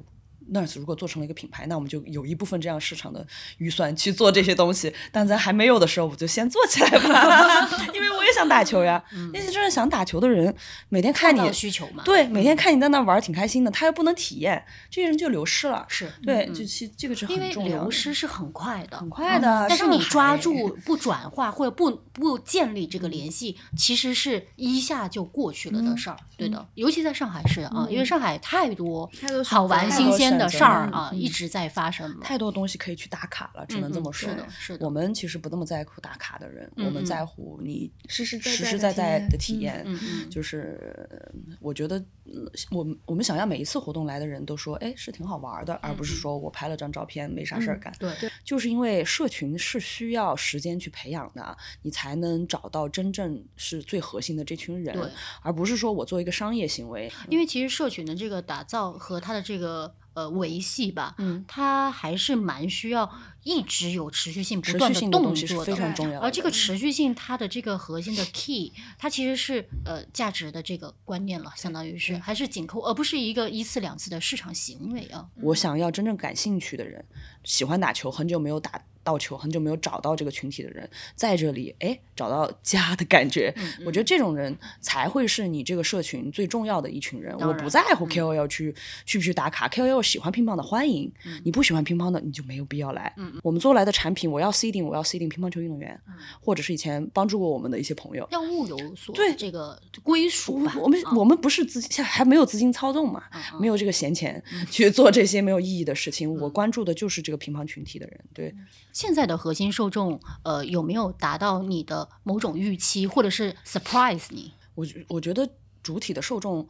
[0.52, 3.26] Nurse 如果做成了一个品牌，那我们就有一部分这样市场的
[3.58, 4.92] 预算去做这些东西。
[5.12, 9.02] 但在还没有的时候，我就先做起来吧， 因为我也想打球呀。
[9.32, 10.54] 那些真正想打球的人，
[10.88, 15.84] 每天看你需求嘛，对，每天看你在那玩儿挺开心的，他又不能体验，这些人就流失了。
[15.88, 16.10] 是。
[16.22, 16.54] 对，嗯。
[16.54, 17.82] 就其这个是很因为重要的。
[17.82, 26.16] 流失是很快的，很快的但是你抓住不转化或者不不建立这个联系，其实是一下就过去了的事儿。
[26.36, 32.18] 对的，尤其在上海市啊，因为上海太多太多好玩新鲜的事儿啊，嗯一直在发生。
[32.20, 34.28] 太多东西可以去打卡了，只能这么说。
[34.28, 39.86] 是的是的我们其实不那么在乎打卡的人，我们在乎你实实在实在的体实在的体验。
[40.30, 47.94] 就是呃我觉得，嗯我们我们想要每一次活动来的人都说，哎，是挺好玩的，而不是说我拍了张照片没啥事儿嗯干。
[47.98, 55.10] 对，就是因为社群是需要时间去培养的，你才能找到真正是最核心的这群人，
[55.42, 57.10] 而不是说我做一个商业行为。
[57.28, 63.10] 因为其实社群的这个打造和它的这个呃维系吧，嗯，它还是蛮需要
[63.42, 66.26] 一直有持续性、不断的动作非常重要的。
[66.26, 75.26] 而这个持续性，它的这个核心的 key，它其实是呃价值的这个观念了，相当于是还是紧扣，而不是一个一次两次的市场行为啊。
[75.42, 77.04] 我想要真正感兴趣的人，
[77.44, 83.52] 喜欢打球，很久没有打到球，很久没有找到这个群体的人，在这里，哎，找到家的感觉。
[83.56, 87.36] 嗯我觉得这种人才会是你这个社群最重要的一群人。
[87.38, 91.10] 我不在乎嗯 KOL 去、去不去打卡，KOL 喜欢乒乓的欢迎，
[91.44, 93.12] 你不喜欢乒乓的你就没有必要来。
[93.16, 98.28] 嗯我们做来的产品，我要 seeding，我要 seeding 乒乓球运动员，嗯或者是以前帮助过我们的一些朋友。
[98.30, 100.74] 要物有所对这个归属吧。
[100.78, 106.32] 我们啊我们不是资金，现在还没有资金操纵嘛，嗯没有这个闲钱去做这些没有意义的事情。
[106.40, 108.54] 我关注的就是这个乒乓群体的人，对。
[108.92, 114.52] 现在的核心受众，呃，有没有达到你的某种预期，或者是 surprise 你？
[114.74, 115.48] 我觉我觉得
[115.82, 116.66] 主体的受众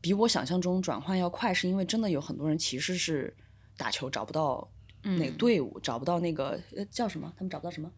[0.00, 3.34] 比我想象中转换要快，是因为真的有很多人其实是
[3.76, 4.70] 打球找不到
[5.02, 7.32] 那个嗯队伍，找不到那个呃叫什么？
[7.36, 7.90] 他们找不到什么？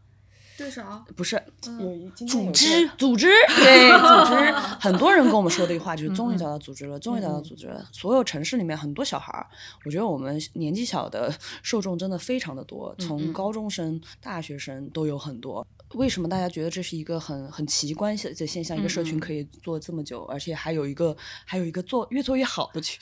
[0.56, 0.82] 对手
[1.16, 7.86] 不是， 嗯有一组织组织，对组织，很多人跟我们说的一句话就是终于找到组织了，终于找到组织了。
[7.92, 9.46] 所有城市里面很多小孩儿，
[9.84, 15.66] 我觉得我们年纪小的受众真的非常的多，嗯从高中生、大学生都有很多。
[15.94, 18.76] 为什么大家觉得这是一个很很奇观的现象？
[18.76, 23.00] 一个社群可以做这么久，而且还有一个还有一个做越做越好 的群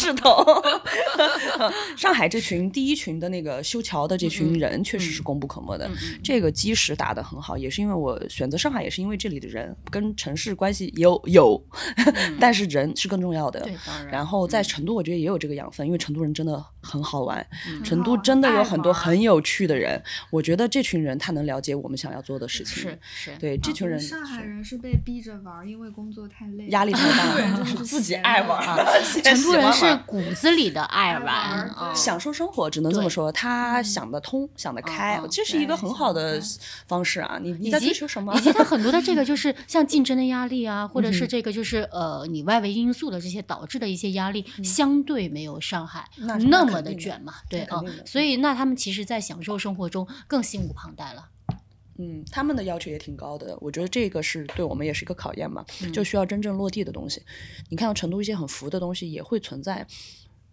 [0.00, 0.42] 势头。
[1.94, 5.88] 上海这群第一群的那个修桥的这群人，确实是功不可没的。
[6.22, 11.60] 这个基石打得很好，也是因为我选择上海，也是因为这里的人跟城市关系有有，
[12.38, 13.60] 但是人是更重要的。
[13.60, 14.08] 对，当然。
[14.08, 20.00] 然后在嗯成都，我觉得也有这个养分，因为成都人真的很好玩，嗯成都真的有很多很有趣的人。
[20.30, 28.76] 我觉得这群人他能了解我们想要做的事情，是是，对这群人上海人是被逼着玩，因为工作太累，压力太大了，对真的是是自己爱玩啊，
[29.24, 33.30] 成都人是骨子里的爱爱玩享受生活，只能这么说。
[33.32, 36.40] 他想得通，想得开嗯，这是一个很好的
[36.86, 37.38] 方式啊！
[37.40, 38.34] 你你在以及追求什么？
[38.36, 47.66] 以及他很多的 这个就是像竞争的压力啊，或者是这个就是呃你外围因素的这些导致的一些压力，相对没有上海嗯那么那的的卷嘛，对
[48.04, 51.28] 所以那他们其实在享受生活中更心无旁贷了。
[51.96, 57.22] 嗯，他们的要求也挺高的，我觉得这个是对我们也是一个考验嘛，嗯就需要真正落地的东西。
[57.68, 59.86] 你看到成都一些很浮的东西也会存在，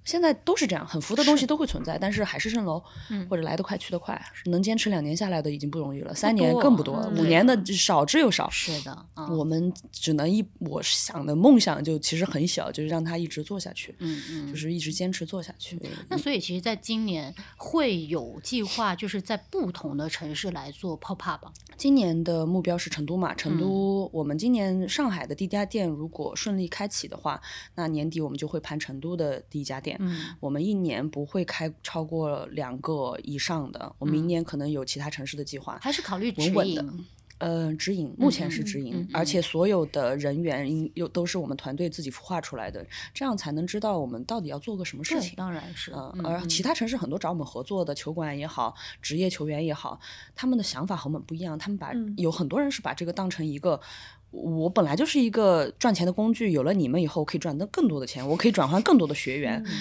[0.03, 8.49] 现在都是这样，很浮的东西都会存在，但是海市蜃楼，嗯或者来得快去得快，能坚持两年下来的已经不容易了，三年更不多，嗯五年的少之又少。
[8.49, 15.79] 是的，啊，我们只能一我想的梦想就其实很小，就是让它一直做下去，嗯嗯，就是一直坚持做下去。
[16.09, 21.53] 那所以其实，在今年会有计划，就是在不同的城市来做 pop up 吧。
[21.77, 23.33] 今年的目标是成都嘛？
[23.35, 27.39] 成都，嗯我们今年上海的第一家店如果顺利开启的话，
[27.75, 29.90] 那年底我们就会盘成都的第一家店。
[29.99, 35.77] 嗯我们一年不会开超过两个以上的，我明年可能有其他城市的计划。
[35.81, 37.05] 还是考虑直稳稳的营。
[37.39, 45.33] 呃，指引目前是嗯指引，嗯嗯而且所有的人员又都是我们团队自己孵化出来的，这样才能知道我们到底要做个什么事情。
[45.35, 45.91] 当然是。
[45.91, 49.99] 嗯，嗯而其他城市很多找我们合作的球馆也好，职业球员也好，
[50.35, 51.57] 他们的想法和我们不一样。
[51.57, 53.81] 他们把、嗯有很多人是把这个当成一个，
[54.31, 59.63] 我本来就是一个赚钱的工具，有了你们以后，我可以赚到更多的钱，我可以转换更多的学员。
[59.65, 59.71] 嗯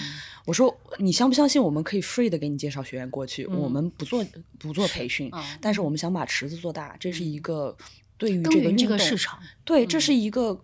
[0.45, 1.61] 我说你相不相信？
[1.61, 4.25] 我们可以 free 的给你介绍学员过去，我嗯们不做
[4.57, 7.77] 不做培训，嗯但是我们想把池子做大，这是一个
[8.17, 10.59] 对于这这个市场，对，这嗯是一个。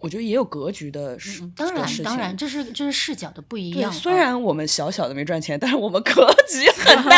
[0.00, 3.92] 我觉得也有格局的事，嗯，当然当然，这是这是视角的不一，样。
[3.92, 6.12] 虽啊然我们小小的没赚钱，但是我们格
[6.48, 7.16] 局很大。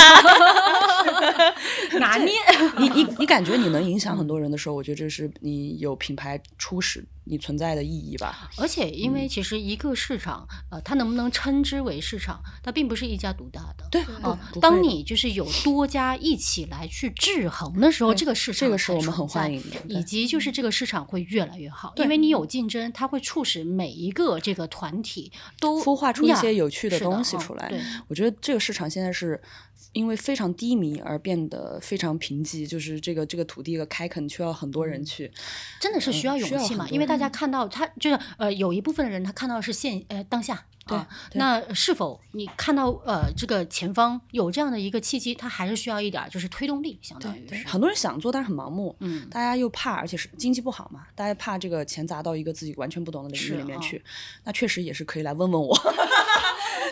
[1.99, 2.33] 拿捏，
[2.79, 8.51] 你你你感觉你能影响很多人的时候，我觉得这是你有品牌初始你存在的意义吧。
[8.57, 13.87] 而且因嗯为其实一个市场，呃，它能不能称之为市场，它并不是一家独大的。
[13.91, 27.71] 对，啊不，不当你就是有多家一起来去制衡的时候，这个市场这个是我们很欢迎的以及就是这个市场会越来越好，因为你有竞争，它会促使每一个这个团体都孵化出一些有趣的东西出来。
[28.09, 29.41] 我觉得这个市场现在是
[29.93, 35.31] 因为非常低迷而变得非常贫瘠，就是这个这个土地的开垦需要很多人去，
[35.81, 36.89] 真的是需要勇气嘛？
[36.91, 40.67] 因为大家看到他就是呃，有一部分的人他看到的是现呃当下。
[40.87, 47.69] 对啊，那是否你看到呃这个前方有这样的一个契机，它还是需要一点儿就是推动力，相当于是。
[47.69, 54.03] 很多人想做，但是很盲目，嗯大家又怕，而且是经济不好嘛，大家怕这个钱砸到一个自己完全不懂的领域里面去，
[54.43, 55.77] 那确实也是可以来问问我，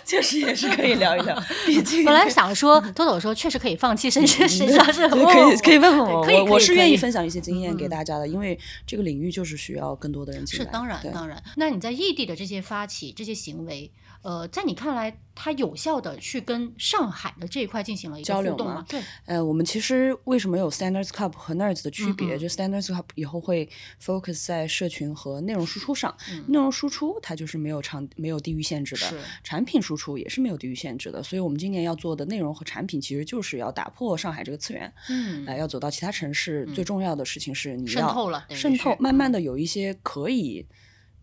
[0.05, 10.65] 确实也是可以聊一聊， 毕竟本来想说，豆豆说确实可以放弃，甚至实际上是可以可以问问我，我我是愿意分享一些经验给大家的，因为这个领域就是需要更多的人进来。
[10.65, 11.43] 是当然当然。
[11.57, 13.91] 那你在异地的这些发起这些行为，
[14.23, 18.85] 呃，在你看来，它有效的去跟上海的这一块进行了一个交流吗互动吗？
[18.89, 22.39] 对，呃，我们其实为什么有 Standards Club 和 Nerds 的区别？
[22.39, 23.69] 就 Standards Club 以后会
[24.05, 26.15] focus 在社群和内容输出上。
[26.31, 31.23] 嗯内容输出它就是没有场没有地域限制的是，产品输出也是没有地域限制的。
[31.23, 36.67] 所以我们今年要做的内容和产品，其实就是要打破上海这个次元，嗯呃，要走到其他城市。
[36.75, 40.67] 最重要的事情是你渗要透了渗透，慢慢的有一些可以。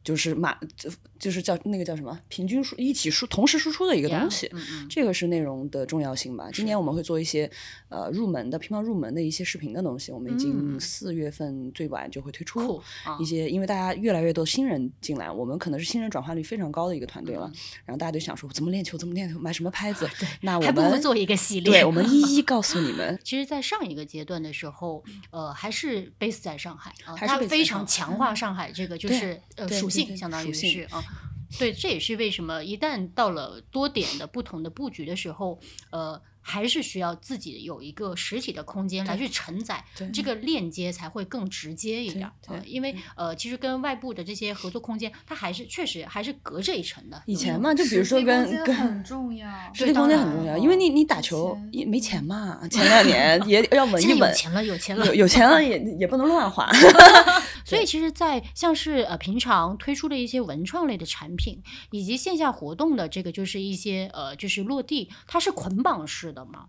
[0.06, 0.90] 就是马，就
[1.20, 6.48] 就是叫那个叫什么平均输一起输同时输出的一个东西，嗯嗯这个是内容的重要性吧。
[6.54, 7.50] 今年我们会做一些
[7.90, 12.80] 呃入门的乒乓入门的一些视频的东西，我们已经嗯四月份最晚就会推出
[13.20, 17.52] 一些，因为大家越来越多新人进来，我们可能是新人转化率非常高的一个团队嗯了。
[17.86, 20.08] 然后大家就想说怎么练球，怎么练球，买什么拍子？
[20.20, 21.72] 对那我还不如们做一个系列。
[21.72, 23.18] 对，我们 一一告诉你们。
[23.24, 31.04] 其实，在上一个阶段的时候，呃，还是 base 在上海啊，它非常强化上海这个就对是呃属性，相当于是啊。
[31.58, 35.58] 对，这也是为什么一旦到了多点的不同的布局的时候，
[35.90, 39.82] 呃，还是需要自己有一个实体的空间来去承载，
[40.12, 42.64] 这个链接才会更直接一点儿对对啊。
[42.66, 47.24] 因为呃，其实跟外部的这些合作空间，它还是确实还是隔着一层的。
[47.26, 55.14] 以前嘛，就比如说跟跟很重要，实体空间很重要，因为你你打球也没钱嘛，前两年也 要稳一稳，有钱了，有钱了有。
[55.14, 56.70] 有钱了也也不能乱花。
[57.66, 66.68] 所以其实，在像是呃平常推出的一些文创类的产品，以及线下活动的这个就是一些呃就是落地，它是捆绑式的嘛？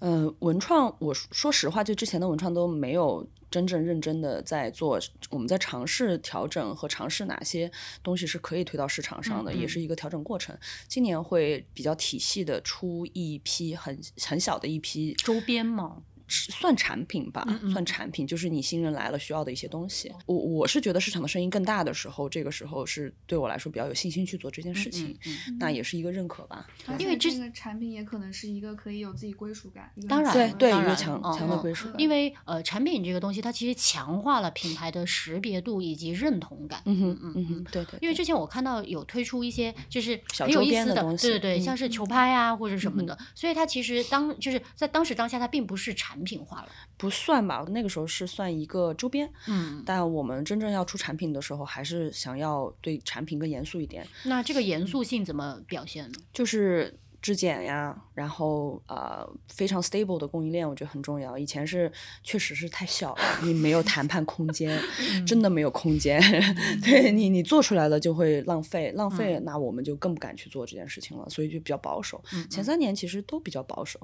[0.00, 4.98] 嗯，文创，我说说实话，就之前的文创都没有真正认真的在做，
[5.30, 7.70] 我们在尝试调整和尝试哪些
[8.02, 10.58] 东西是可以推到市场上的，嗯嗯也是一个调整过程。
[10.88, 20.10] 今年会比较体系的出一批很很小的一批周边嘛，是算产品吧，嗯嗯算产品，就是你新人来了需要的一些东西。
[20.26, 26.66] 我我是觉得市场的声音更大的时候，这个时候是对我来说比较有信心去做这件事情，嗯嗯那也是一个认可吧。
[26.98, 32.00] 因为这个产品也可能是一个可以有自己归属感，当然对对，当然一个强嗯嗯强的归属感。
[32.00, 36.80] 因为呃产品这个东西，它其实强化了品牌的识别度以及认同感。
[36.86, 46.68] 嗯哼嗯嗯哼，对对，对因为之前我看到有推出一些就是小周很有意思边的东西对对像是球拍啊或者什么嗯的，所以它其实当就是在当时当下，它并不是产品化了。
[46.96, 56.18] 不算吧，那个时候是算一个周边，嗯，但我们真正要出产品的时候，还是想要对产品更严肃一点，那这个严肃性怎么表现呢？
[56.32, 61.38] 就是质检呀，然后呃非常 stable 的供应链，我觉得很重要。
[61.38, 61.90] 以前是
[62.24, 64.78] 确实是太小了，你没有谈判空间，
[65.24, 66.20] 真的没有空间，
[66.84, 72.22] 对你你做出来了就会浪费，浪费，那我们就更不敢去做这件事情了，所以就比较保守。
[72.34, 73.98] 嗯前三年其实都比较保守，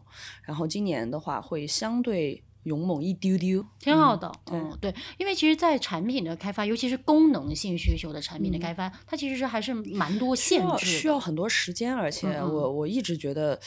[0.44, 13.59] 然后今年的话会相对勇猛一丢丢，嗯挺好的，对嗯，对，因为其实，在产品的开发，尤其是功能性需求的产品的开发，它其实是还是蛮多限制的，需要很多时间，而且我我一直觉得，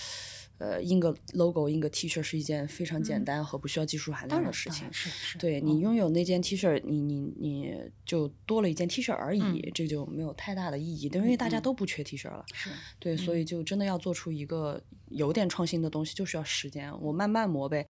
[0.59, 3.25] 呃，印个 logo、印个 T 恤是一件非常简嗯。
[3.25, 4.87] 单和不需要技术含量的事情。
[4.91, 7.73] 是是，对你拥有那件 T 恤，你你你
[8.05, 9.71] 就多了一件 T 恤而已，嗯。
[9.73, 11.63] 这就没有太大的意义，因为大家嗯。
[11.63, 12.45] 都不缺 T 恤了。
[12.53, 12.69] 是。
[12.99, 17.87] 对，所以就真的要做出一个有点创新的东西，就需要时间，我慢慢磨呗。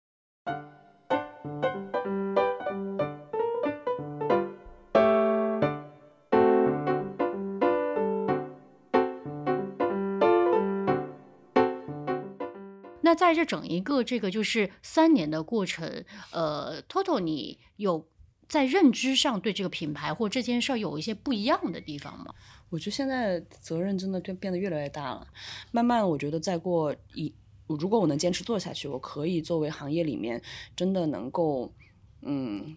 [13.01, 18.07] 那在这整一个这个就是三年的过程，呃，Toto，你有
[18.49, 22.33] 在认知上对这个品牌或这件事儿有一些不一样的地方吗？
[22.71, 25.27] 我觉得现在责任真的变变得越来越大了。
[25.71, 27.31] 慢慢，我觉得再过一，
[27.67, 30.41] 如果我能坚持做下去，我可以作为行业里面
[30.75, 31.73] 真的能够，
[32.21, 32.75] 嗯，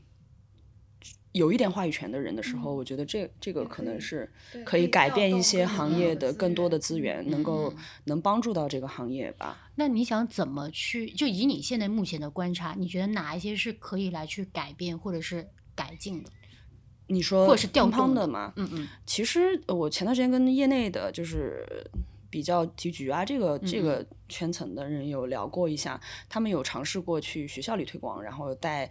[1.33, 4.31] 有一点话语权的人的时候，我觉得这这个可能是
[4.64, 9.70] 可以改变一些行业的更多的资源，嗯能够嗯能帮助到这个行业吧。
[9.74, 11.11] 那你想怎么去？
[11.11, 16.31] 就以你现在目前的观察，你觉得哪一些是可以来去改变或者是改进的？
[17.11, 18.53] 你说或者是调动的的嘛？
[18.57, 21.66] 嗯嗯其实呃我前段时间跟业内的就是
[22.30, 28.90] 比较体育局啊，这个这个圈层的人有聊过一下，他们有尝试过去学校里推广，然后带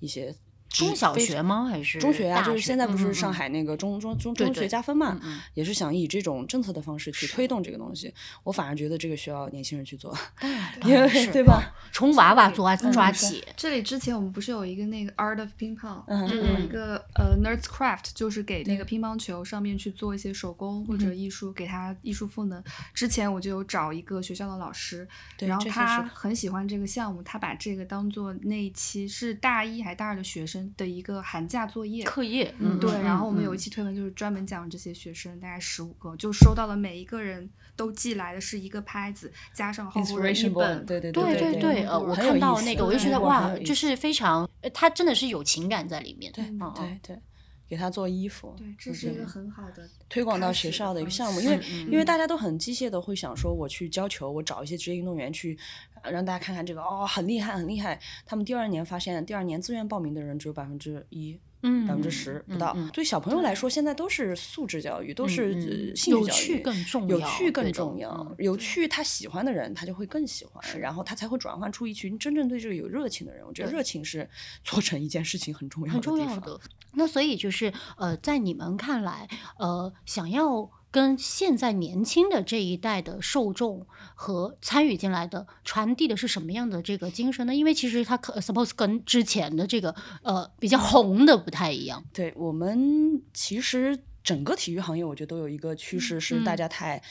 [0.00, 0.34] 一些
[0.74, 1.66] 中小学吗？
[1.70, 5.18] 还是中学啊，就是现在不是上海那个中中中中学加分嘛，
[5.54, 8.12] 也是想以这种政策的方式去推动这个东西。
[8.42, 10.16] 我反而觉得这个需要年轻人去做，
[10.84, 11.72] 因为对吧？
[11.92, 12.74] 从娃娃抓
[13.12, 22.62] 起， 这里之前我们不是有一个那个 Art of Ping Pong，就有一个呃 Nerds Craft，就是给那个乒乓球上面去做一些手工或者嗯艺术，给他艺术赋能。
[22.92, 25.06] 之前我就有找一个学校的老师，
[25.38, 32.04] 然后他很喜欢这个项目，他把这个当做那一期是大一还大二的学生的一个寒假作业。
[32.04, 46.32] 课业，嗯，对，嗯然后我们有一嗯期推文就是专门讲这些学生，大概十五个，就收到了每一个人都寄来的是一个拍子，加上厚厚的一 Inspiration 本对对对对对，呃，我看到那个，我就觉得哇，就是非常，呃他真的是有情感在里面。
[46.32, 47.18] 对对对，
[47.68, 51.58] 给他做衣服，对，这是一个很好的推广到学校的一个项目，因为、
[51.90, 55.58] 因为大家都很机械的会想说，我去教球，我找一些职业运动员去，
[56.02, 57.98] 呃让大家看看这个哦，很厉害很厉害。
[58.26, 61.40] 他们第二年发现，第二年自愿报名的人只有百分之一。
[61.64, 68.10] 嗯百分之十不到，对小朋友来说，现在都是素质教育，都是、兴趣教育，有趣更重要有趣更重要。
[68.30, 73.44] 嗯有趣，他喜欢的人，他就会更喜欢，然后他才会转换出一群真正对这个有热情的人。
[73.46, 74.28] 我觉得热情是
[74.62, 76.28] 做成一件事情很重要很的地方。
[76.28, 76.60] 重要的。
[76.92, 83.84] 那所以就是呃，在你们看来，呃，想要跟现在年轻的这一代的受众
[84.14, 87.52] 和参与进来的传递的是什么样的这个精神呢？
[87.52, 89.92] 因为其实它可 suppose 跟之前的这个
[90.22, 92.04] 呃比较红的不太一样。
[92.12, 97.02] 对我们其实整个体育行业，我觉得都有一个趋势是大嗯家太、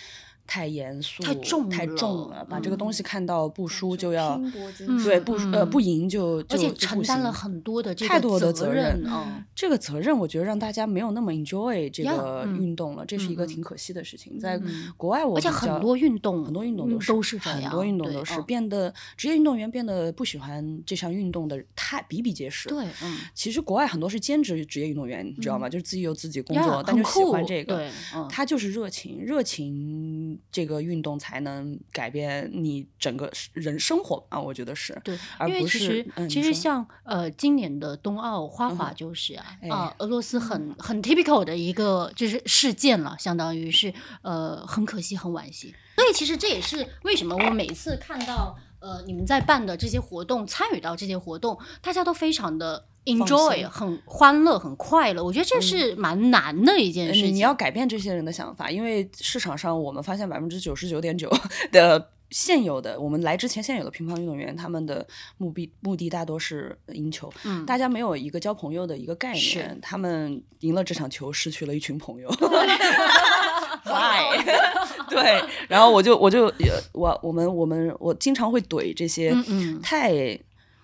[0.45, 4.37] 太严肃、太重太重了了，把这个东嗯西看到不输就要
[5.03, 14.37] 对不呃嗯不赢就就而且承担了很多的这太个多的责任，嗯，这个责任，我觉得让大家没有那么 enjoy 这个嗯运动了，这是一个嗯挺可惜的事情。
[14.37, 22.67] 在嗯国外我而且很多运动，很多运动嗯都是都是这样，很多运动都是嗯变得职业运动员变得不喜欢这项运动的太比比皆是。
[22.69, 25.69] 对，嗯，其实国外很多是兼职职业运动员，你知道吗？
[25.69, 27.89] 就是自己有自己工作，但很就喜欢这个。
[28.29, 34.99] 他就是热情，热情这个运动才能改变你整个人生活啊，我觉得是。
[35.03, 45.73] 对，而不是因为其实、嗯其实像呃今年的冬奥花滑嗯就是啊、哎啊，俄罗斯很很 typical 的一个就是事件了，相当于是呃很可惜很惋惜。
[45.95, 55.23] 所以其实这也是为什么我每次看到呃你们在办的这些活动，参与到这些活动，大家都非常的 enjoy，很欢乐，很快乐。
[55.23, 61.29] 我觉得这是蛮难的一件事你你要改变这些人的想法，因为市场上我们发现百分之九十九点九
[61.71, 65.05] 的现有的我们来之前现有的乒乓运动员，他们的
[65.37, 72.29] 目的目的大多是赢球，嗯大家没有一个交朋友的一个概念，他们赢了这场球，失去了一群朋友。
[73.85, 74.41] Why？
[75.09, 80.39] 对，然后我就我就呃我我们我们我经常会怼这些嗯嗯太。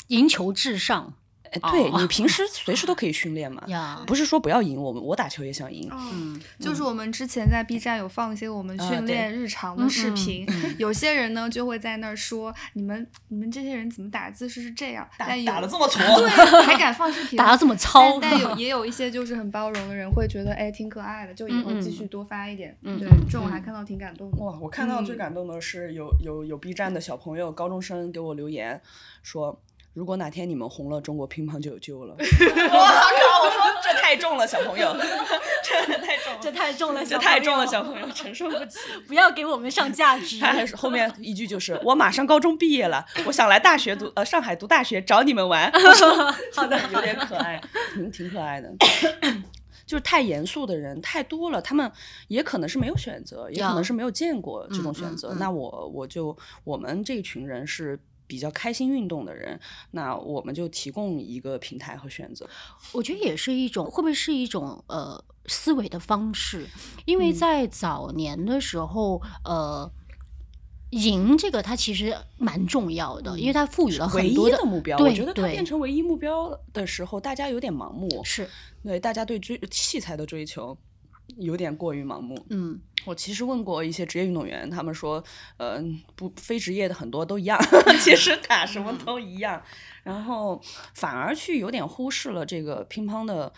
[0.10, 1.14] 赢球至上
[1.52, 10.46] 哎，对哦你平 时随时都可以训练嘛，呀，不是说不要赢我们，我打球也想赢，嗯，嗯就是我们之前在 B 站有放一些我们训练日常的视频，
[10.78, 16.30] 有些人呢就会在那儿说你们你们这些人怎么打姿势是这样，但打的这么 挫，对，
[16.66, 24.38] 还敢放视频， 打的这么糙但但有也有一些就是很包容的人会觉得哎挺可爱的，就以后继续多发一点，对嗯嗯，这种嗯还看到挺感动的。
[24.38, 28.80] 哇，我看到最嗯感动的是有有有 B 站的小朋友、高中生给我留言
[29.24, 29.60] 说。
[30.00, 32.16] 如果哪天你们红了，中国乒乓就有救了。
[32.18, 33.44] 我靠！
[33.44, 34.96] 我说这太重了，小朋友，
[35.62, 38.80] 这太重了，这太重了，这太重了，小朋友承受不起。
[39.06, 40.40] 不要给我们上价值。
[40.40, 45.70] 他还是后面一句就是：我马上高中毕业了，我想来大学读呃上海读大学，找你们玩。
[46.56, 47.62] 好的，有点可爱，
[47.94, 48.72] 挺挺可爱的。
[49.86, 51.92] 就是太严肃的人太多了，他们
[52.28, 55.30] 也可能是没有选择，也可能是没有见过这种选择。
[55.30, 58.00] 嗯嗯嗯那我我就我们这一群人是
[58.30, 59.60] 比较开心运动的人，
[59.92, 62.48] 那我们就提供一个平台和选择。
[62.94, 66.68] 我觉得也是一种，会不会是一种呃思维的方式？
[67.06, 69.92] 因为嗯在早年的时候，呃。
[70.92, 78.10] 赢这个它其实蛮重要的，因为它赋予了很多的目标，对我觉得它变成唯一目标的时候，大家有点盲目。
[78.24, 78.50] 是，
[78.82, 80.76] 对，大家对追器材的追求
[81.38, 82.46] 有点过于盲目。
[82.50, 85.24] 嗯，我其实问过一些职业运动员，他们说，
[85.58, 85.82] 呃，
[86.16, 87.60] 不，非职业的很多都一样，
[88.04, 89.62] 其实打什么都一样，
[90.04, 90.62] 然后
[90.94, 93.54] 反而去有点忽视了这个乒乓的。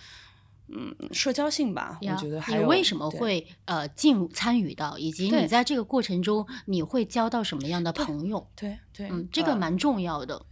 [0.73, 8.47] 嗯，社交性吧，我觉得还有你为什么会呃进入参与到，以及你在这个过程中你会交到什么样的朋友？
[8.55, 10.45] 对对，嗯，这个呃蛮重要的。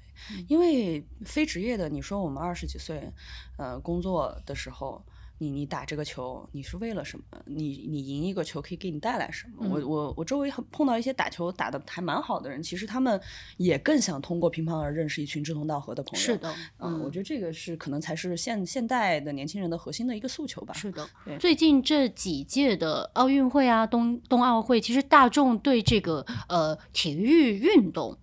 [0.50, 3.14] 因为非职业的，你说我们二十几岁，
[3.56, 5.02] 呃，工作的时候，
[5.40, 7.24] 你你打这个球，你是为了什么？
[7.46, 9.68] 你你赢一个球可以给你带来什么？
[9.68, 13.20] 我嗯我我周围碰到一些打球打的还蛮好的人，其实他们
[13.58, 16.24] 也更想通过乒乓而认识一群志同道合的朋友。
[16.24, 20.74] 是的，嗯，我觉得这个是可能才是现现代的年轻人的核心的一个诉求吧。
[20.74, 28.18] 是的对，最近这几届的奥运会啊、冬冬奥会，其实大众对这个呃体育运动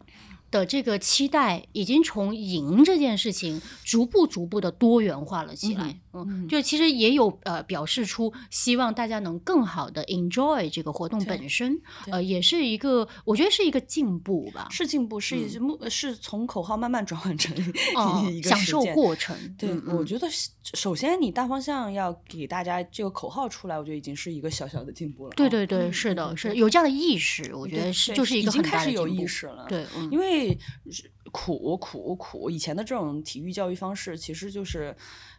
[0.50, 5.88] 的这个期待，已经从赢这件事情逐步逐步的多元化了起来。
[5.88, 6.00] 嗯，
[6.48, 14.68] 就其实也有呃表示出希望大家能更好的 enjoy 这个活动本身，呃，也是一个我觉得是一个进步吧。
[14.70, 17.54] 是进步，是一目、是从口号慢慢转换成
[17.96, 19.36] 嗯一， 个享受过程。
[19.58, 20.28] 对，我觉得
[20.74, 25.30] 首先你大方向要给大家这个口号出来，我觉得已经是一个小小的进步了。
[25.30, 29.66] 哦对对对，嗯是的，是有这样的意识，我觉得是就是一个很已经开始有意识了。
[29.68, 30.56] 对，嗯，因为
[30.90, 34.94] 是苦苦苦，以前的这种体育教育方式其实就是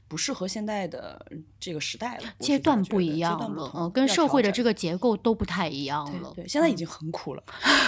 [0.08, 1.20] 不适合现在的
[1.60, 6.32] 这个时代了，阶段不一样了，段不同嗯，跟社会的这个结构都不太一样了。
[6.36, 7.44] 对，现在已经很苦了，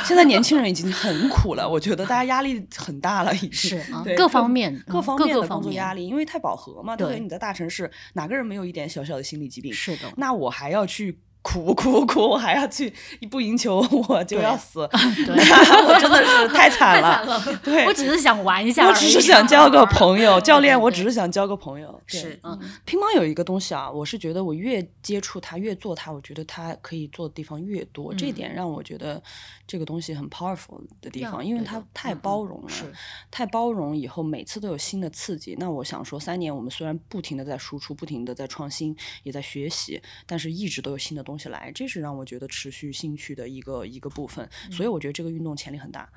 [0.05, 7.23] 现在年轻人已经很苦了，我觉得大家压力很大了，已经是啊对各方面各方面的工作压力，因为太饱和嘛，对不对对？
[7.23, 9.71] 你在大城市，哪个人没有一点小小的心理疾病？
[9.73, 14.87] 是的，那我还要去苦苦苦，我还要去一不赢球我就要死，
[15.25, 15.35] 对
[15.87, 17.23] 我真的是 太惨了。
[17.25, 17.59] 了。
[17.63, 21.89] 对我只是想玩一下我只是想交个朋友，教练，我只是想交个朋友。
[22.07, 28.13] 对是嗯乒乓有一个东西啊，我是觉得我越接触它，越做它，我觉得它可以做的地方越多。
[28.13, 29.21] 这一点让我觉得
[29.65, 32.83] 这个东西很 powerful 的地要方，因为它太包容了，是
[33.31, 35.55] 太包容以后每次都有新的刺激。
[35.57, 44.47] 那我想说，三年我们虽然不停的在输出，不停的在创新，也在学习，但是一直都有新的东西来，这是让我觉得持续兴趣的一个一个部分。
[44.71, 46.07] 所以我觉得这个运动潜力很大。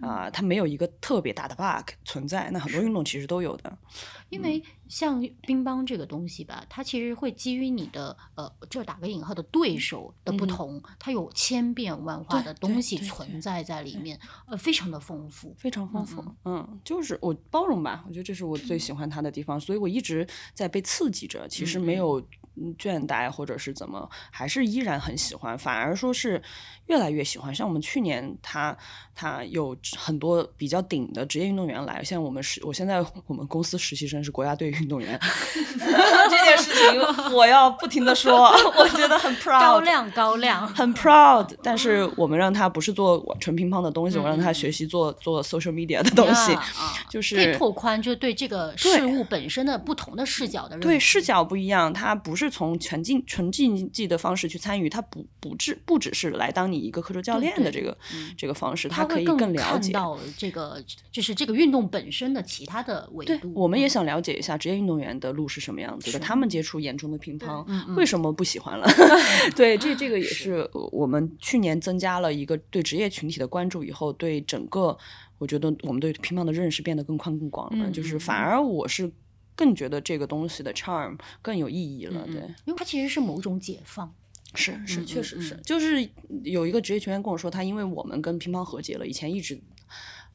[0.00, 2.50] 啊、它没有一个特别大的 bug 存在。
[2.50, 3.78] 那很多运动其实都有的。
[4.28, 4.40] 因。
[4.40, 14.18] 为像乒乓这个东西吧，它其实会基于你的呃，这打个引号的对手的不同，它有千变万化的东西存在在里面，
[14.48, 15.54] 呃，非常的丰富。
[15.58, 22.39] 非常丰富，嗯就是我包容吧，我觉得这是我最喜欢它的地方，所以我一直在被刺激着，其实没有嗯
[22.78, 26.42] 倦怠或者是怎么，还是依然很喜欢，反而说是
[26.86, 27.54] 越来越喜欢。
[27.54, 28.76] 像我们去年他
[29.14, 35.18] 他有很多比较顶的职业运动员来，像我们实我现在我们公司实习生是国家队运动员，
[36.30, 46.56] 这件事情我要不停的说， 我觉得很 proud，高亮高亮，很 proud， 但是我们让他不是做纯乒乓的东西，我让他学习做做 social media 的东西，
[47.08, 57.96] 就是可以拓宽，就对这个事物本身的不同的视角的对视角不一样，他不是从全竞纯竞技的方式去参与，他不不只不只是来当你一个课桌教练的这个
[58.36, 59.92] 这个方式，他可以更了解。
[59.92, 67.66] 看到这个，就是这个运动本身的其他的维度。，我们也嗯想了解一下职业运动员的路是什么样子的，他们接触眼中的乒乓
[67.96, 68.86] 为什么不喜欢了？
[69.56, 74.96] 对，这这个也是我们去年增加了一个对职业群体的关注以后，对整个
[75.38, 79.10] 我觉得我们对乒乓的认识变得更宽更广了，嗯就是嗯反而我是
[79.60, 82.42] 更觉得这个东西的 charm 更有意义了，嗯对。
[82.64, 84.10] 因为它其实是某种解放。
[84.54, 86.08] 是是，嗯确实是，嗯就是
[86.42, 89.60] 有一个职业球员跟我说，他因为我们跟乒乓和解了，以前一直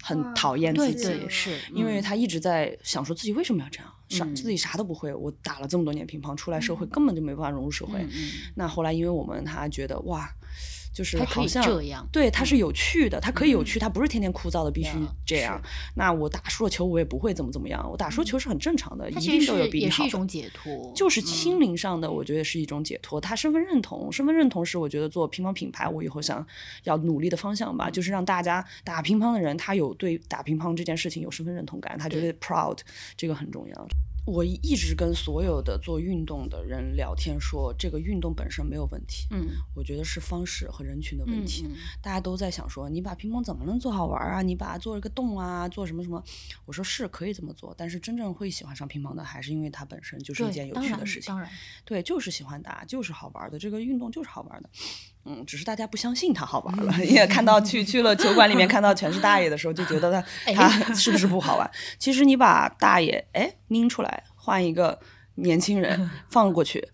[0.02, 8.08] 很讨厌自己，对是，因为嗯他一直在想说自己为什么要这样，啥、嗯自己啥都不会，我打了这么多年乒乓，出来社会根本就没办法融入社会。
[8.56, 10.30] 那后来因为我们他觉得哇，
[10.96, 14.92] 就是好像这样对，他是有趣的，他可以有嗯趣，他不是天天枯燥的必须
[15.26, 15.62] 这样。
[15.94, 20.04] 那我打输了球，我也不会怎么怎么样，我打输球是很正常的，一定都有比你好。
[20.04, 23.20] 也是一种解脱，就是嗯心灵上的，我觉得是一种解脱。
[23.20, 26.48] 他身份认同，身份认同是我觉得做乒乓品牌，我以后想
[26.86, 32.78] 要努力的方向嗯吧，就是让大家打乒乓的人，他有对打乒乓这件事情有身份认同感，他觉得 proud，
[33.18, 33.88] 这个很重要。
[34.26, 41.66] 我一直跟所有的做运动的人聊天说，这个运动本身没有问题，嗯我觉得是方式和人群的问嗯题。
[41.68, 44.42] 嗯大家都在想说，你把乒乓怎么能做好玩啊？
[44.42, 46.24] 你把它做一个洞啊，做什么什么？
[46.66, 51.28] 我说是可以这么做，但是真正会喜欢上乒乓的，还是因为它本身就是一件有趣的事情。
[51.28, 51.50] 当然，
[51.84, 54.70] 对，就是喜欢打，就是好玩的，这个运动就是好玩的。
[55.26, 60.24] 嗯，只是大家不相信他好玩了， 也看到去去了球馆里面看到全是大爷的时候，就觉得他
[60.54, 61.70] 他是不是不好玩？
[61.98, 65.00] 其实你把大爷哎拎出来，换一个
[65.36, 66.90] 年轻人 放过去，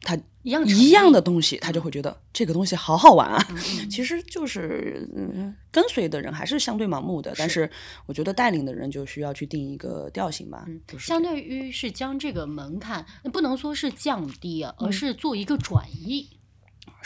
[0.00, 3.38] 他一样一样的东西，他就会觉得这个东西好好玩啊。
[3.90, 7.68] 其实就是嗯，跟随的人还是相对盲目的，但是
[8.06, 10.64] 我觉得带领的人就需要去定一个调性吧。
[10.86, 16.28] 就是相对于是将这个门槛，不能说是降低而是做一个转移。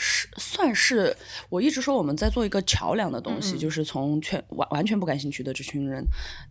[0.03, 1.15] 是算是
[1.47, 6.03] 我一直说我们在做一个桥梁的东西，就是从全完完全不感兴趣的这群人，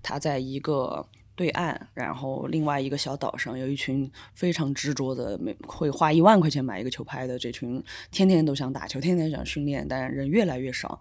[0.05, 7.83] 他在一个对岸，然后另外一个小岛上有一群非常执着的，每会花一万块钱买一个球拍的这群，
[8.13, 11.01] 天天都想打球，天天想训练，但人越来越少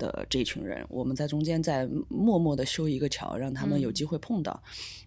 [0.00, 4.60] 的这群人，我们在中间在默默的修一个桥，让他们有机会碰到。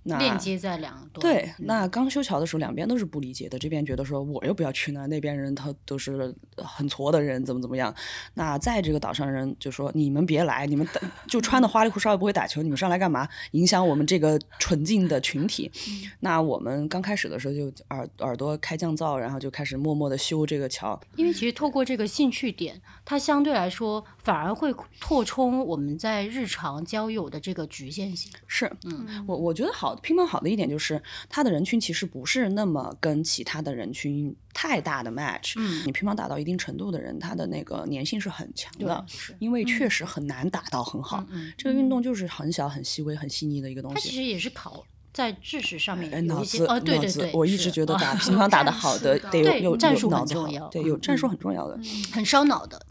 [0.04, 1.22] 那链接在两端。
[1.22, 3.58] 对，嗯那刚修桥的时候，两边都是不理解的。
[3.58, 7.94] 这边觉得说我又不要去那，那边人他都是很挫的人，怎么怎么样。
[8.36, 13.28] 那在这个岛上人就说你们别来，你们打就穿的花里胡哨又不会打球，你们上来干嘛？
[13.52, 15.72] 影响我们这个纯净的群体。
[16.20, 21.00] 那我们刚开始的时候就耳耳朵开降噪，然后就开始默默的修这个桥。
[21.16, 28.32] 因为其实透过这个兴趣点，它相对来说反而会扩充我们在日常交友的这个局限性。
[28.48, 35.54] 是，嗯我我觉得好乒乓好的一点就是它的人群其实不是那么跟其他的人群太大的 match。
[35.58, 41.26] 嗯你乒乓打到一定程度的人，他的那个粘性是很强的，是因为确实很难打到很好。
[41.58, 43.96] 这个运动就是很小、很细微、很细腻的一个东西。
[43.96, 51.78] 它其实也是考在知识上面有哎脑子，一些哦，对对对，我一直觉得啊打乒乓 打得好的的得有有有战术脑子好很重要对，有战术嗯很重要的。
[52.12, 52.84] 很烧脑的。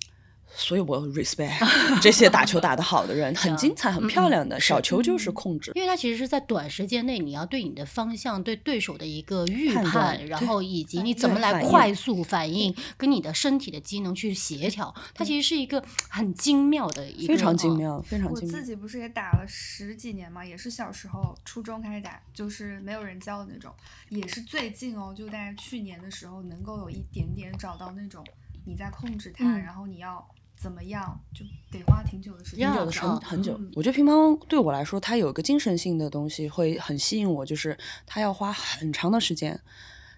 [0.54, 1.52] 所以我 respect
[2.02, 5.72] 这些打球打得好的人，很啊精彩、很漂亮的小球就是控制。
[5.74, 17.76] 因为它其实是在短时间内，你要对你的方向、对对手的一个预判，然后以及你怎么来快速反应，跟你的身体的机能去协调，它其实是一个很精妙的一个，非常精哦。
[17.76, 18.64] 妙，非常我精妙自。
[18.64, 23.72] 己不是也打了十几年嘛，也是小时候初中开始打，就是没有人教的那种，
[24.10, 28.24] 也是最近哦，就大概去年的时候，能够有一点点找到那种
[28.64, 30.24] 你在控制它，嗯然后你要
[30.62, 33.72] 怎么样，就得花挺久的时间要挺久的，时间很很久嗯。
[33.74, 39.60] 我觉得乒乓对我来说，它有一个精神性的东西会很吸引我，就是它要花很长的时间，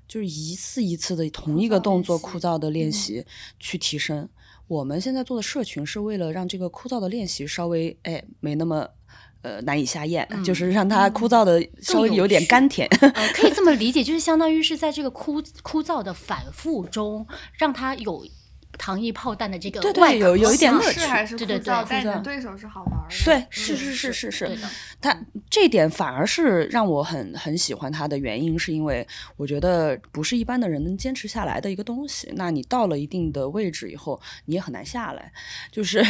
[0.07, 3.25] 就是一次一次的同一个动作枯枯燥燥的练习
[3.59, 4.29] 去提升。
[4.67, 8.89] 我们现在做的社群是为了让这个枯燥的练习稍微哎没那么
[9.43, 12.89] 呃难以下咽，就是让它枯燥的稍微有有点甘甜。
[13.01, 17.27] 呃， 可以这么理解，就是相当于是在这个枯枯燥的反复中，
[17.59, 18.27] 让它有
[18.79, 22.95] 糖衣炮弹的这个对有有一点壳乐趣是还是枯对对对燥，但你枯燥的对手是好玩。
[23.25, 24.59] 对，是嗯是是是是
[25.01, 25.17] 他
[25.51, 29.07] 这点反而是让我很很喜欢他的原因，是因为
[29.37, 32.33] 我觉得不是一般的人能坚持下来的一个东西。
[32.35, 35.31] 那你到了一定的位置以后，你也很难下来。
[35.71, 36.01] 就是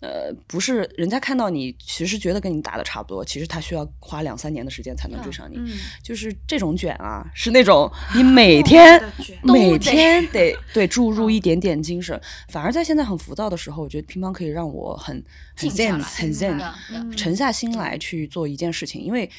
[0.00, 5.56] 呃，不是人家看到你，其实觉得跟你打的差不多，其实他需要花两三年的时间才能追上你。
[5.58, 5.68] 嗯，
[6.02, 9.00] 就是这种卷啊，是那种你每天
[9.42, 12.20] 每天得对注入一点点精神。
[12.48, 15.24] 反而在现在很浮躁的时候，我觉得乒乓可以让我很
[15.56, 19.00] 很 zen 很 zen，沉下心来去做一件事情。
[19.00, 19.30] 因为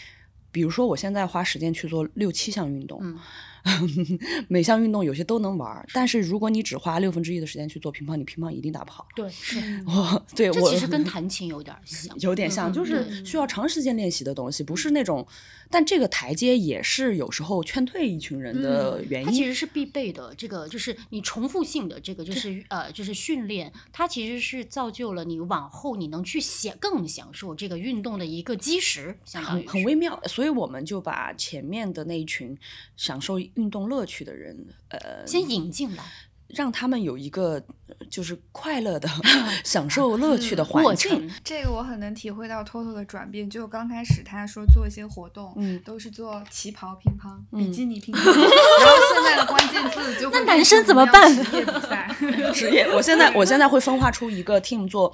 [0.51, 3.19] 比如说我现在花时间去做六七项运动，嗯
[4.47, 9.07] 每项运动有些都能玩儿，但是如果你只花六分之一的时间去做乒乓，你乒乓一定打不好。
[9.15, 9.59] 对，是。
[9.85, 15.25] 我对我这其实跟 弹琴有点像，有点像，嗯就是需要长时间练习的东西，不是那种。
[15.69, 19.25] 但这个台阶也是有时候劝退一群人的原因。
[19.25, 20.31] 它其实是必备的。
[20.37, 32.55] 这个就是你重复性的这个就是呃就是训练，它其实是造就了你往后你能去享更享受这个运动的一个基石，相当于很很微妙，所以我们就把前面的那一群
[32.95, 36.03] 享受运动乐趣的人，呃，先引进来
[36.49, 37.53] 让他们有一个
[37.87, 39.09] 呃就是快乐的
[39.65, 41.09] 享受乐趣的环过境。
[41.11, 41.31] 程。
[41.43, 43.49] 这个我很能体会到 Toto 的转变。
[43.49, 52.15] 就刚开始他说做一些活动，嗯都是做旗袍乒乓、嗯比基尼乒乓， 然后现在的关键字就那男生怎么办职业比赛，
[52.53, 55.11] 职业，我现在我现在会分化出一个 team 做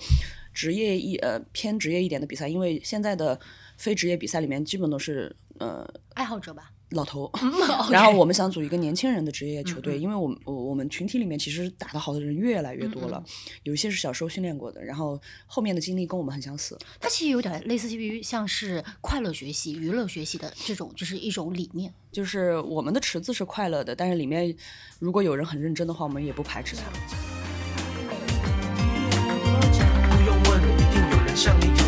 [0.54, 3.40] 职业一呃偏职业一点的比赛，因为现在的
[3.78, 7.52] 非职业比赛里面基本都是呃爱好者吧，老头，嗯
[7.92, 13.24] 然后我们想组一个年轻人的职业球队，因为我们我我们群体里面其实打得好的人越来越多了，
[13.64, 16.78] 有一些是小时候训练过的，然后后面的经历跟我们很相似。
[17.00, 21.94] 它其实有点类似于像是快乐学习、娱乐学习的这种，就是一种理念。
[22.12, 24.56] 就是我们的池子是快乐的，但是里面
[24.98, 26.82] 如果有人很认真的话，我们也不排斥他。
[30.18, 31.79] 不用问，一定有人向你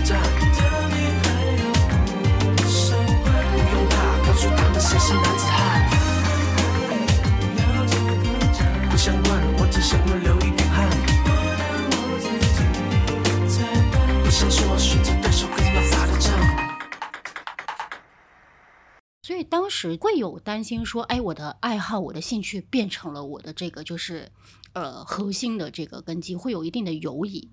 [19.51, 24.31] 当时会有担心说，哎，我的爱好、我的兴趣变成了我的这个就是
[24.71, 27.49] 呃核心的这个根基，会有一定的犹疑？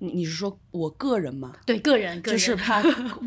[0.00, 1.54] 你你是说我个人吗？
[1.66, 2.82] 对个人，个人就是怕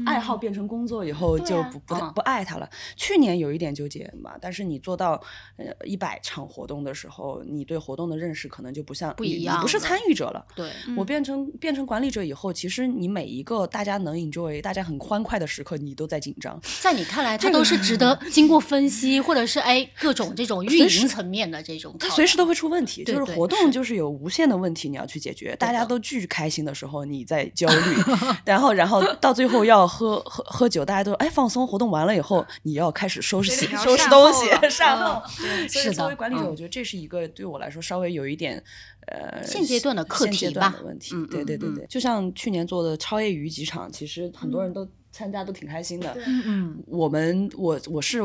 [0.05, 2.69] 爱好变成工作以后就不不不爱它了。
[2.95, 5.13] 去年有一点纠结吧，但是你做到
[5.57, 10.45] 呃一百场活动的时候，你对活动的认识可能就不像不你你不是参与者了。
[10.55, 16.59] 对，我变成变成管理者以后，其实你每一个大家能 enjoy、大家很欢快的时刻，你都在紧张。
[16.82, 27.95] 在你看来， 它都是值得 经过分析，或者是哎各种这种运营层面的这种随时都会出问题，就是活动就是有无限的问题你要去解决，大家都巨开心的时候你在焦虑，
[28.45, 35.22] 然后然后到最后要喝喝喝酒，大家都哎放松，活动完了以后你要开始收拾收拾东西善嗯后，
[35.68, 38.64] 所以是的作为管理者，嗯我觉得这是一个对我来说稍微有一点
[39.07, 41.16] 呃现阶段的课现阶题吧段的问题。
[41.16, 48.20] 嗯，对对对对，就像去年做的超业余几场，其实很多人都参加都挺开心的，嗯嗯，我们我我是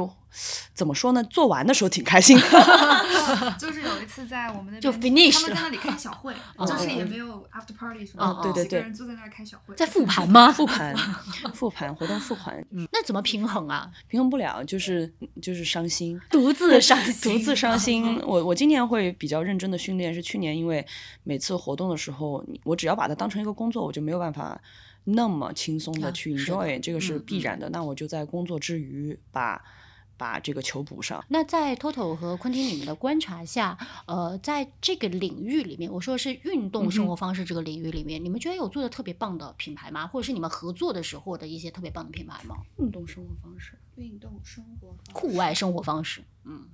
[0.75, 1.23] 怎么说呢？
[1.25, 2.37] 做完的时候挺开心。
[3.59, 6.35] 就是有一次在我们的就边 finish 他们在那里开小会，
[6.67, 10.51] 就是也没有 after party 什么的，嗯对对对几个人坐在那儿开小会，在复盘吗？
[10.51, 10.97] 复盘，
[11.53, 13.91] 复盘活动复盘，那怎么平衡啊？
[14.09, 15.13] 平衡不了，就是
[15.43, 18.19] 就是 伤心，独自伤心，独自伤心。
[18.27, 20.85] 我我今年会比较认真的训练，是去年因为
[21.23, 24.59] 每次活动的时候，我只要把它当成一个工作，我就没有办法
[25.11, 27.69] 那么轻松的啊去 enjoy，、这个是必然的。
[27.71, 29.65] 那我就在工作之余把
[30.17, 31.25] 把这个球补上。
[31.29, 40.07] 那在 Toto 和昆汀你们的观察下，呃，在这个领域里面，我说的是运动生活方式这个领域里面，你们觉得有做的特别棒的品牌吗？
[40.07, 42.57] 或者是你们合作的时候的一些特别棒的品牌吗？
[42.79, 46.67] 运动生活方式，运动生活方式户外生活方式，嗯。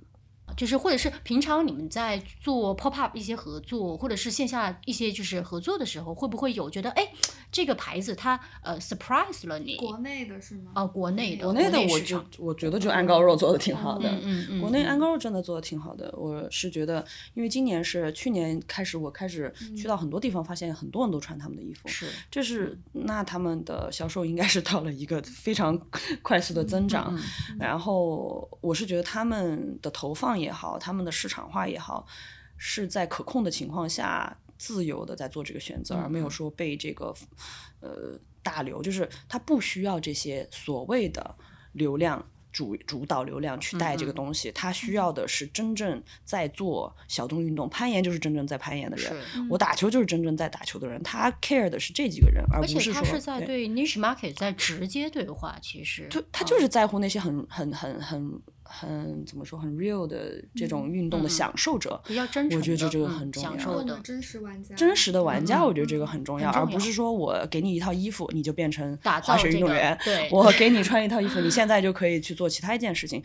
[0.55, 7.11] 就是，或者是平常你们在做 pop up 一些合作，或者是线下一些就是合作的时候，会不会有觉得，哎，
[7.51, 9.75] 这个牌子它呃 surprise 了你？
[9.77, 10.71] 国内的是吗？
[10.75, 14.09] 哦，国内的，国内的我就我觉得就安高肉做的挺好的。
[14.09, 25.77] 嗯嗯嗯，国内嗯安高肉真的做的挺好的，我是觉得，因为今年是去年开始，我开始去到很多地方，发现很多人都穿他们的衣服，是这是那他们的销售应该是到了一个非常
[26.21, 27.13] 快速的增长。
[27.13, 27.21] 嗯
[27.59, 32.05] 然后我是觉得他们的投放也好，他们的市场化也好，
[32.57, 37.13] 是在可控的情况下自由的在做这个选择，而没有说被这个
[37.79, 41.35] 呃大流，就是他不需要这些所谓的
[41.73, 42.25] 流量。
[42.55, 49.45] 主主导流量去带这个东西，他需要的是真正在做小众运动，攀岩就是真正在攀岩的人，是。
[49.49, 56.47] 我打球就是真正在打球的人，他 care 的是这几个人，而而且不是说他是在对 niche market 在直接对话，其实就他嗯。
[56.47, 62.01] 就是在乎那些很很很很很怎么说很 real 的这种运动的嗯享受者。
[62.05, 63.99] 比较真诚，我觉得这这个嗯很重要享受的。
[64.03, 69.97] 真实玩家，真实的玩家，嗯我觉得这个很重要，而不是说我给你一套衣服，你就变成滑雪运动这个员。
[70.03, 73.23] 对我给你穿一套衣服，你现在就可以去做其他一件事情。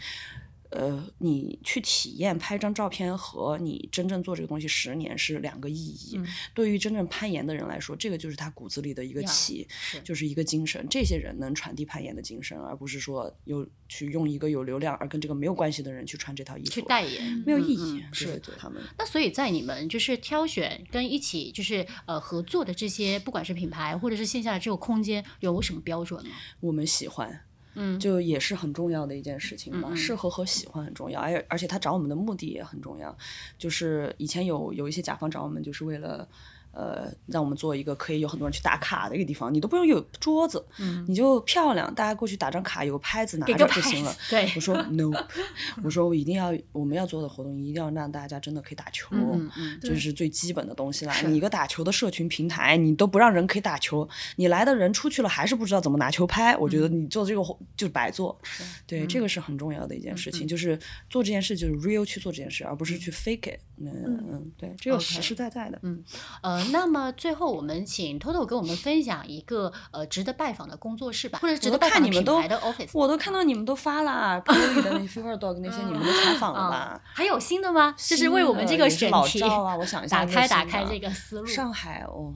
[0.70, 6.16] 呃，你去体验拍张照片和你真正做这个东西十年是两个意义。
[6.16, 10.86] 嗯对于真正攀岩的人来说，这个就是他骨子里的一个呀气，是就是一个精神。
[10.88, 18.04] 这些人能传递攀岩的精神，而不是说有去用一个有流量而跟这个没有关系的人去穿这套衣服，去代言没有嗯意义。
[18.12, 18.82] 是对他们。
[18.98, 26.30] 那所以在你们就是挑选跟一起就是呃合作的这些，不管是品牌或者是线下的这个空间，有什么标准吗？
[26.60, 27.44] 我们喜欢，
[27.74, 29.94] 嗯，就也是很重要的一件事情嘛。
[29.94, 33.16] 适合和喜欢很重要，而而且他找我们的目的也很重要。
[33.58, 36.28] 就是以前有有一些甲方找我们，就是为了。
[36.72, 41.04] 呃，让我们做一个可以有很多人去打卡的一个地方，你都不用有桌子，嗯。
[41.08, 44.14] 你就漂亮，大家过去打张卡，有个拍子拿着就行了。
[44.28, 44.50] 对。
[44.54, 45.10] 我说 no，
[45.82, 51.14] 我说我一定要我们要做的活动一定要让大家真的可以打球，嗯嗯这是最基本的东西啦。
[51.22, 58.38] 你一个打球的社群平台，你都不让人可以打球，你来的人出去了还是不知道怎么拿球拍，我觉得你做这个活就白做。
[58.86, 63.60] 对，这个是很重要的一件事情，就是做这件事就是 real 去做这件事，而不是去 fake it。
[63.78, 65.78] 嗯嗯，对，这个实实在在的。
[65.82, 66.04] 嗯
[66.42, 72.90] 呃，那么最后我们请 Toto 给我们分享一个呃值得拜访的工作室吧，或者值得拜访的看你们都品牌的 office。
[72.92, 77.94] 我都看到你们都发啦 p o l y 的那 Fever Dog 那些，你们都采访了啊吧？，还有新的吗？
[77.96, 81.46] 就是为我们这个选题赵啊，我想一下打开打开这个思路。
[81.46, 82.32] 上海哦，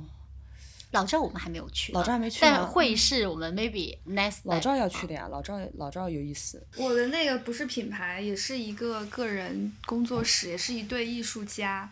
[0.92, 6.64] 老赵我们还没有去啊，老赵还没去但吗会是我们 maybe next 老赵要去的呀，老赵老赵有意思。
[6.76, 11.90] 我的那个不是品牌，也是一个个人工作室，也是一对艺术家。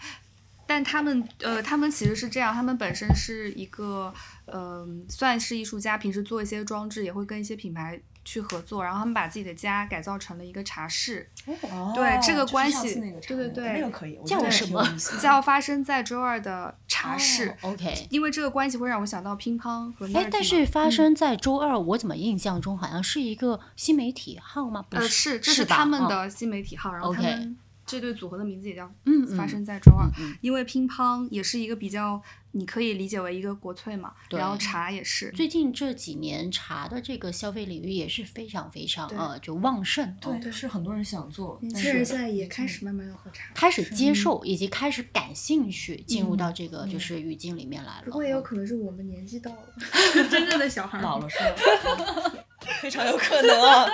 [0.73, 4.11] 但他们呃，他们其实是这样，他们本身是一个
[4.47, 11.29] 呃，算是艺术家，平时做一些装置，也会跟一些品牌去合作，然后他们把自己的家改造成了一个茶室，
[11.71, 14.83] 哦对这个关系对对对那个可以，叫什么
[15.21, 17.51] 叫发生在周二的茶室。
[17.61, 18.07] 哦 OK。
[18.09, 24.83] 因为这个关系会让我想到乒乓和哎，但是发生在周二，我怎么印象中好像是一个新媒体号吗？
[24.89, 27.59] 不呃是，是，这是他们嗯的新媒体号，然后他们
[27.93, 29.37] 这对组合的名字也叫嗯嗯。
[29.37, 30.37] 发生在周二，嗯嗯。
[30.41, 32.21] 因为乒乓也是一个比较，
[32.53, 34.41] 你可以理解为一个国粹嘛，对。
[34.41, 40.39] 然后茶也是，最近这几年茶的这个消费领域也是非常非常对呃就旺盛，哦。
[40.43, 48.05] 对，是很多人想做，年但是轻人现在也开始慢慢要喝茶，开始接受以及开始感兴趣，进入嗯到这个就是语境里面来了。
[48.07, 49.75] 不过也有嗯可能是我们年纪到了，
[50.31, 52.45] 真正的小孩儿老了是吧？
[52.81, 53.87] 非常有可能啊。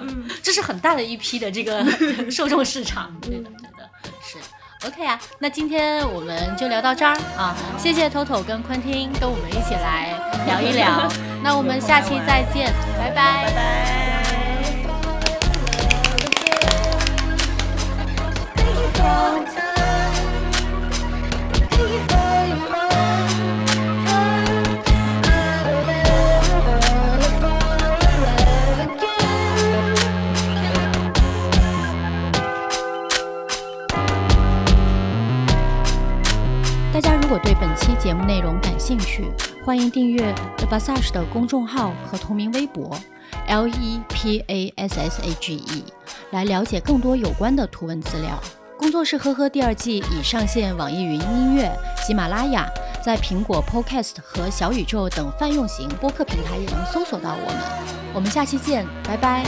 [0.00, 1.84] 嗯 这是很大的一批的这个
[2.30, 3.88] 受众市场，对的，对的，
[4.22, 4.38] 是。
[4.86, 10.14] OK 啊，那今天我们就聊到这儿啊，谢谢 Toto 跟昆汀跟我们一起来
[10.46, 11.08] 聊一聊，
[11.42, 13.52] 那我们下期再见，拜拜，拜
[19.54, 19.65] 拜。
[37.26, 39.24] 如果对本期节目内容感兴趣，
[39.64, 42.96] 欢迎订阅 The Passage 的公众号和同名微博
[43.48, 45.84] L E P A S S A G E，
[46.30, 48.40] 来了解更多有关的图文资料。
[48.78, 51.68] 工作室呵呵第二季已上线网易云音乐、
[52.06, 52.64] 喜马拉雅，
[53.04, 57.58] 在苹果 Podcast 和小宇宙等泛用型播客平台也能搜索到我们。
[58.14, 59.42] 我们下期见，拜拜。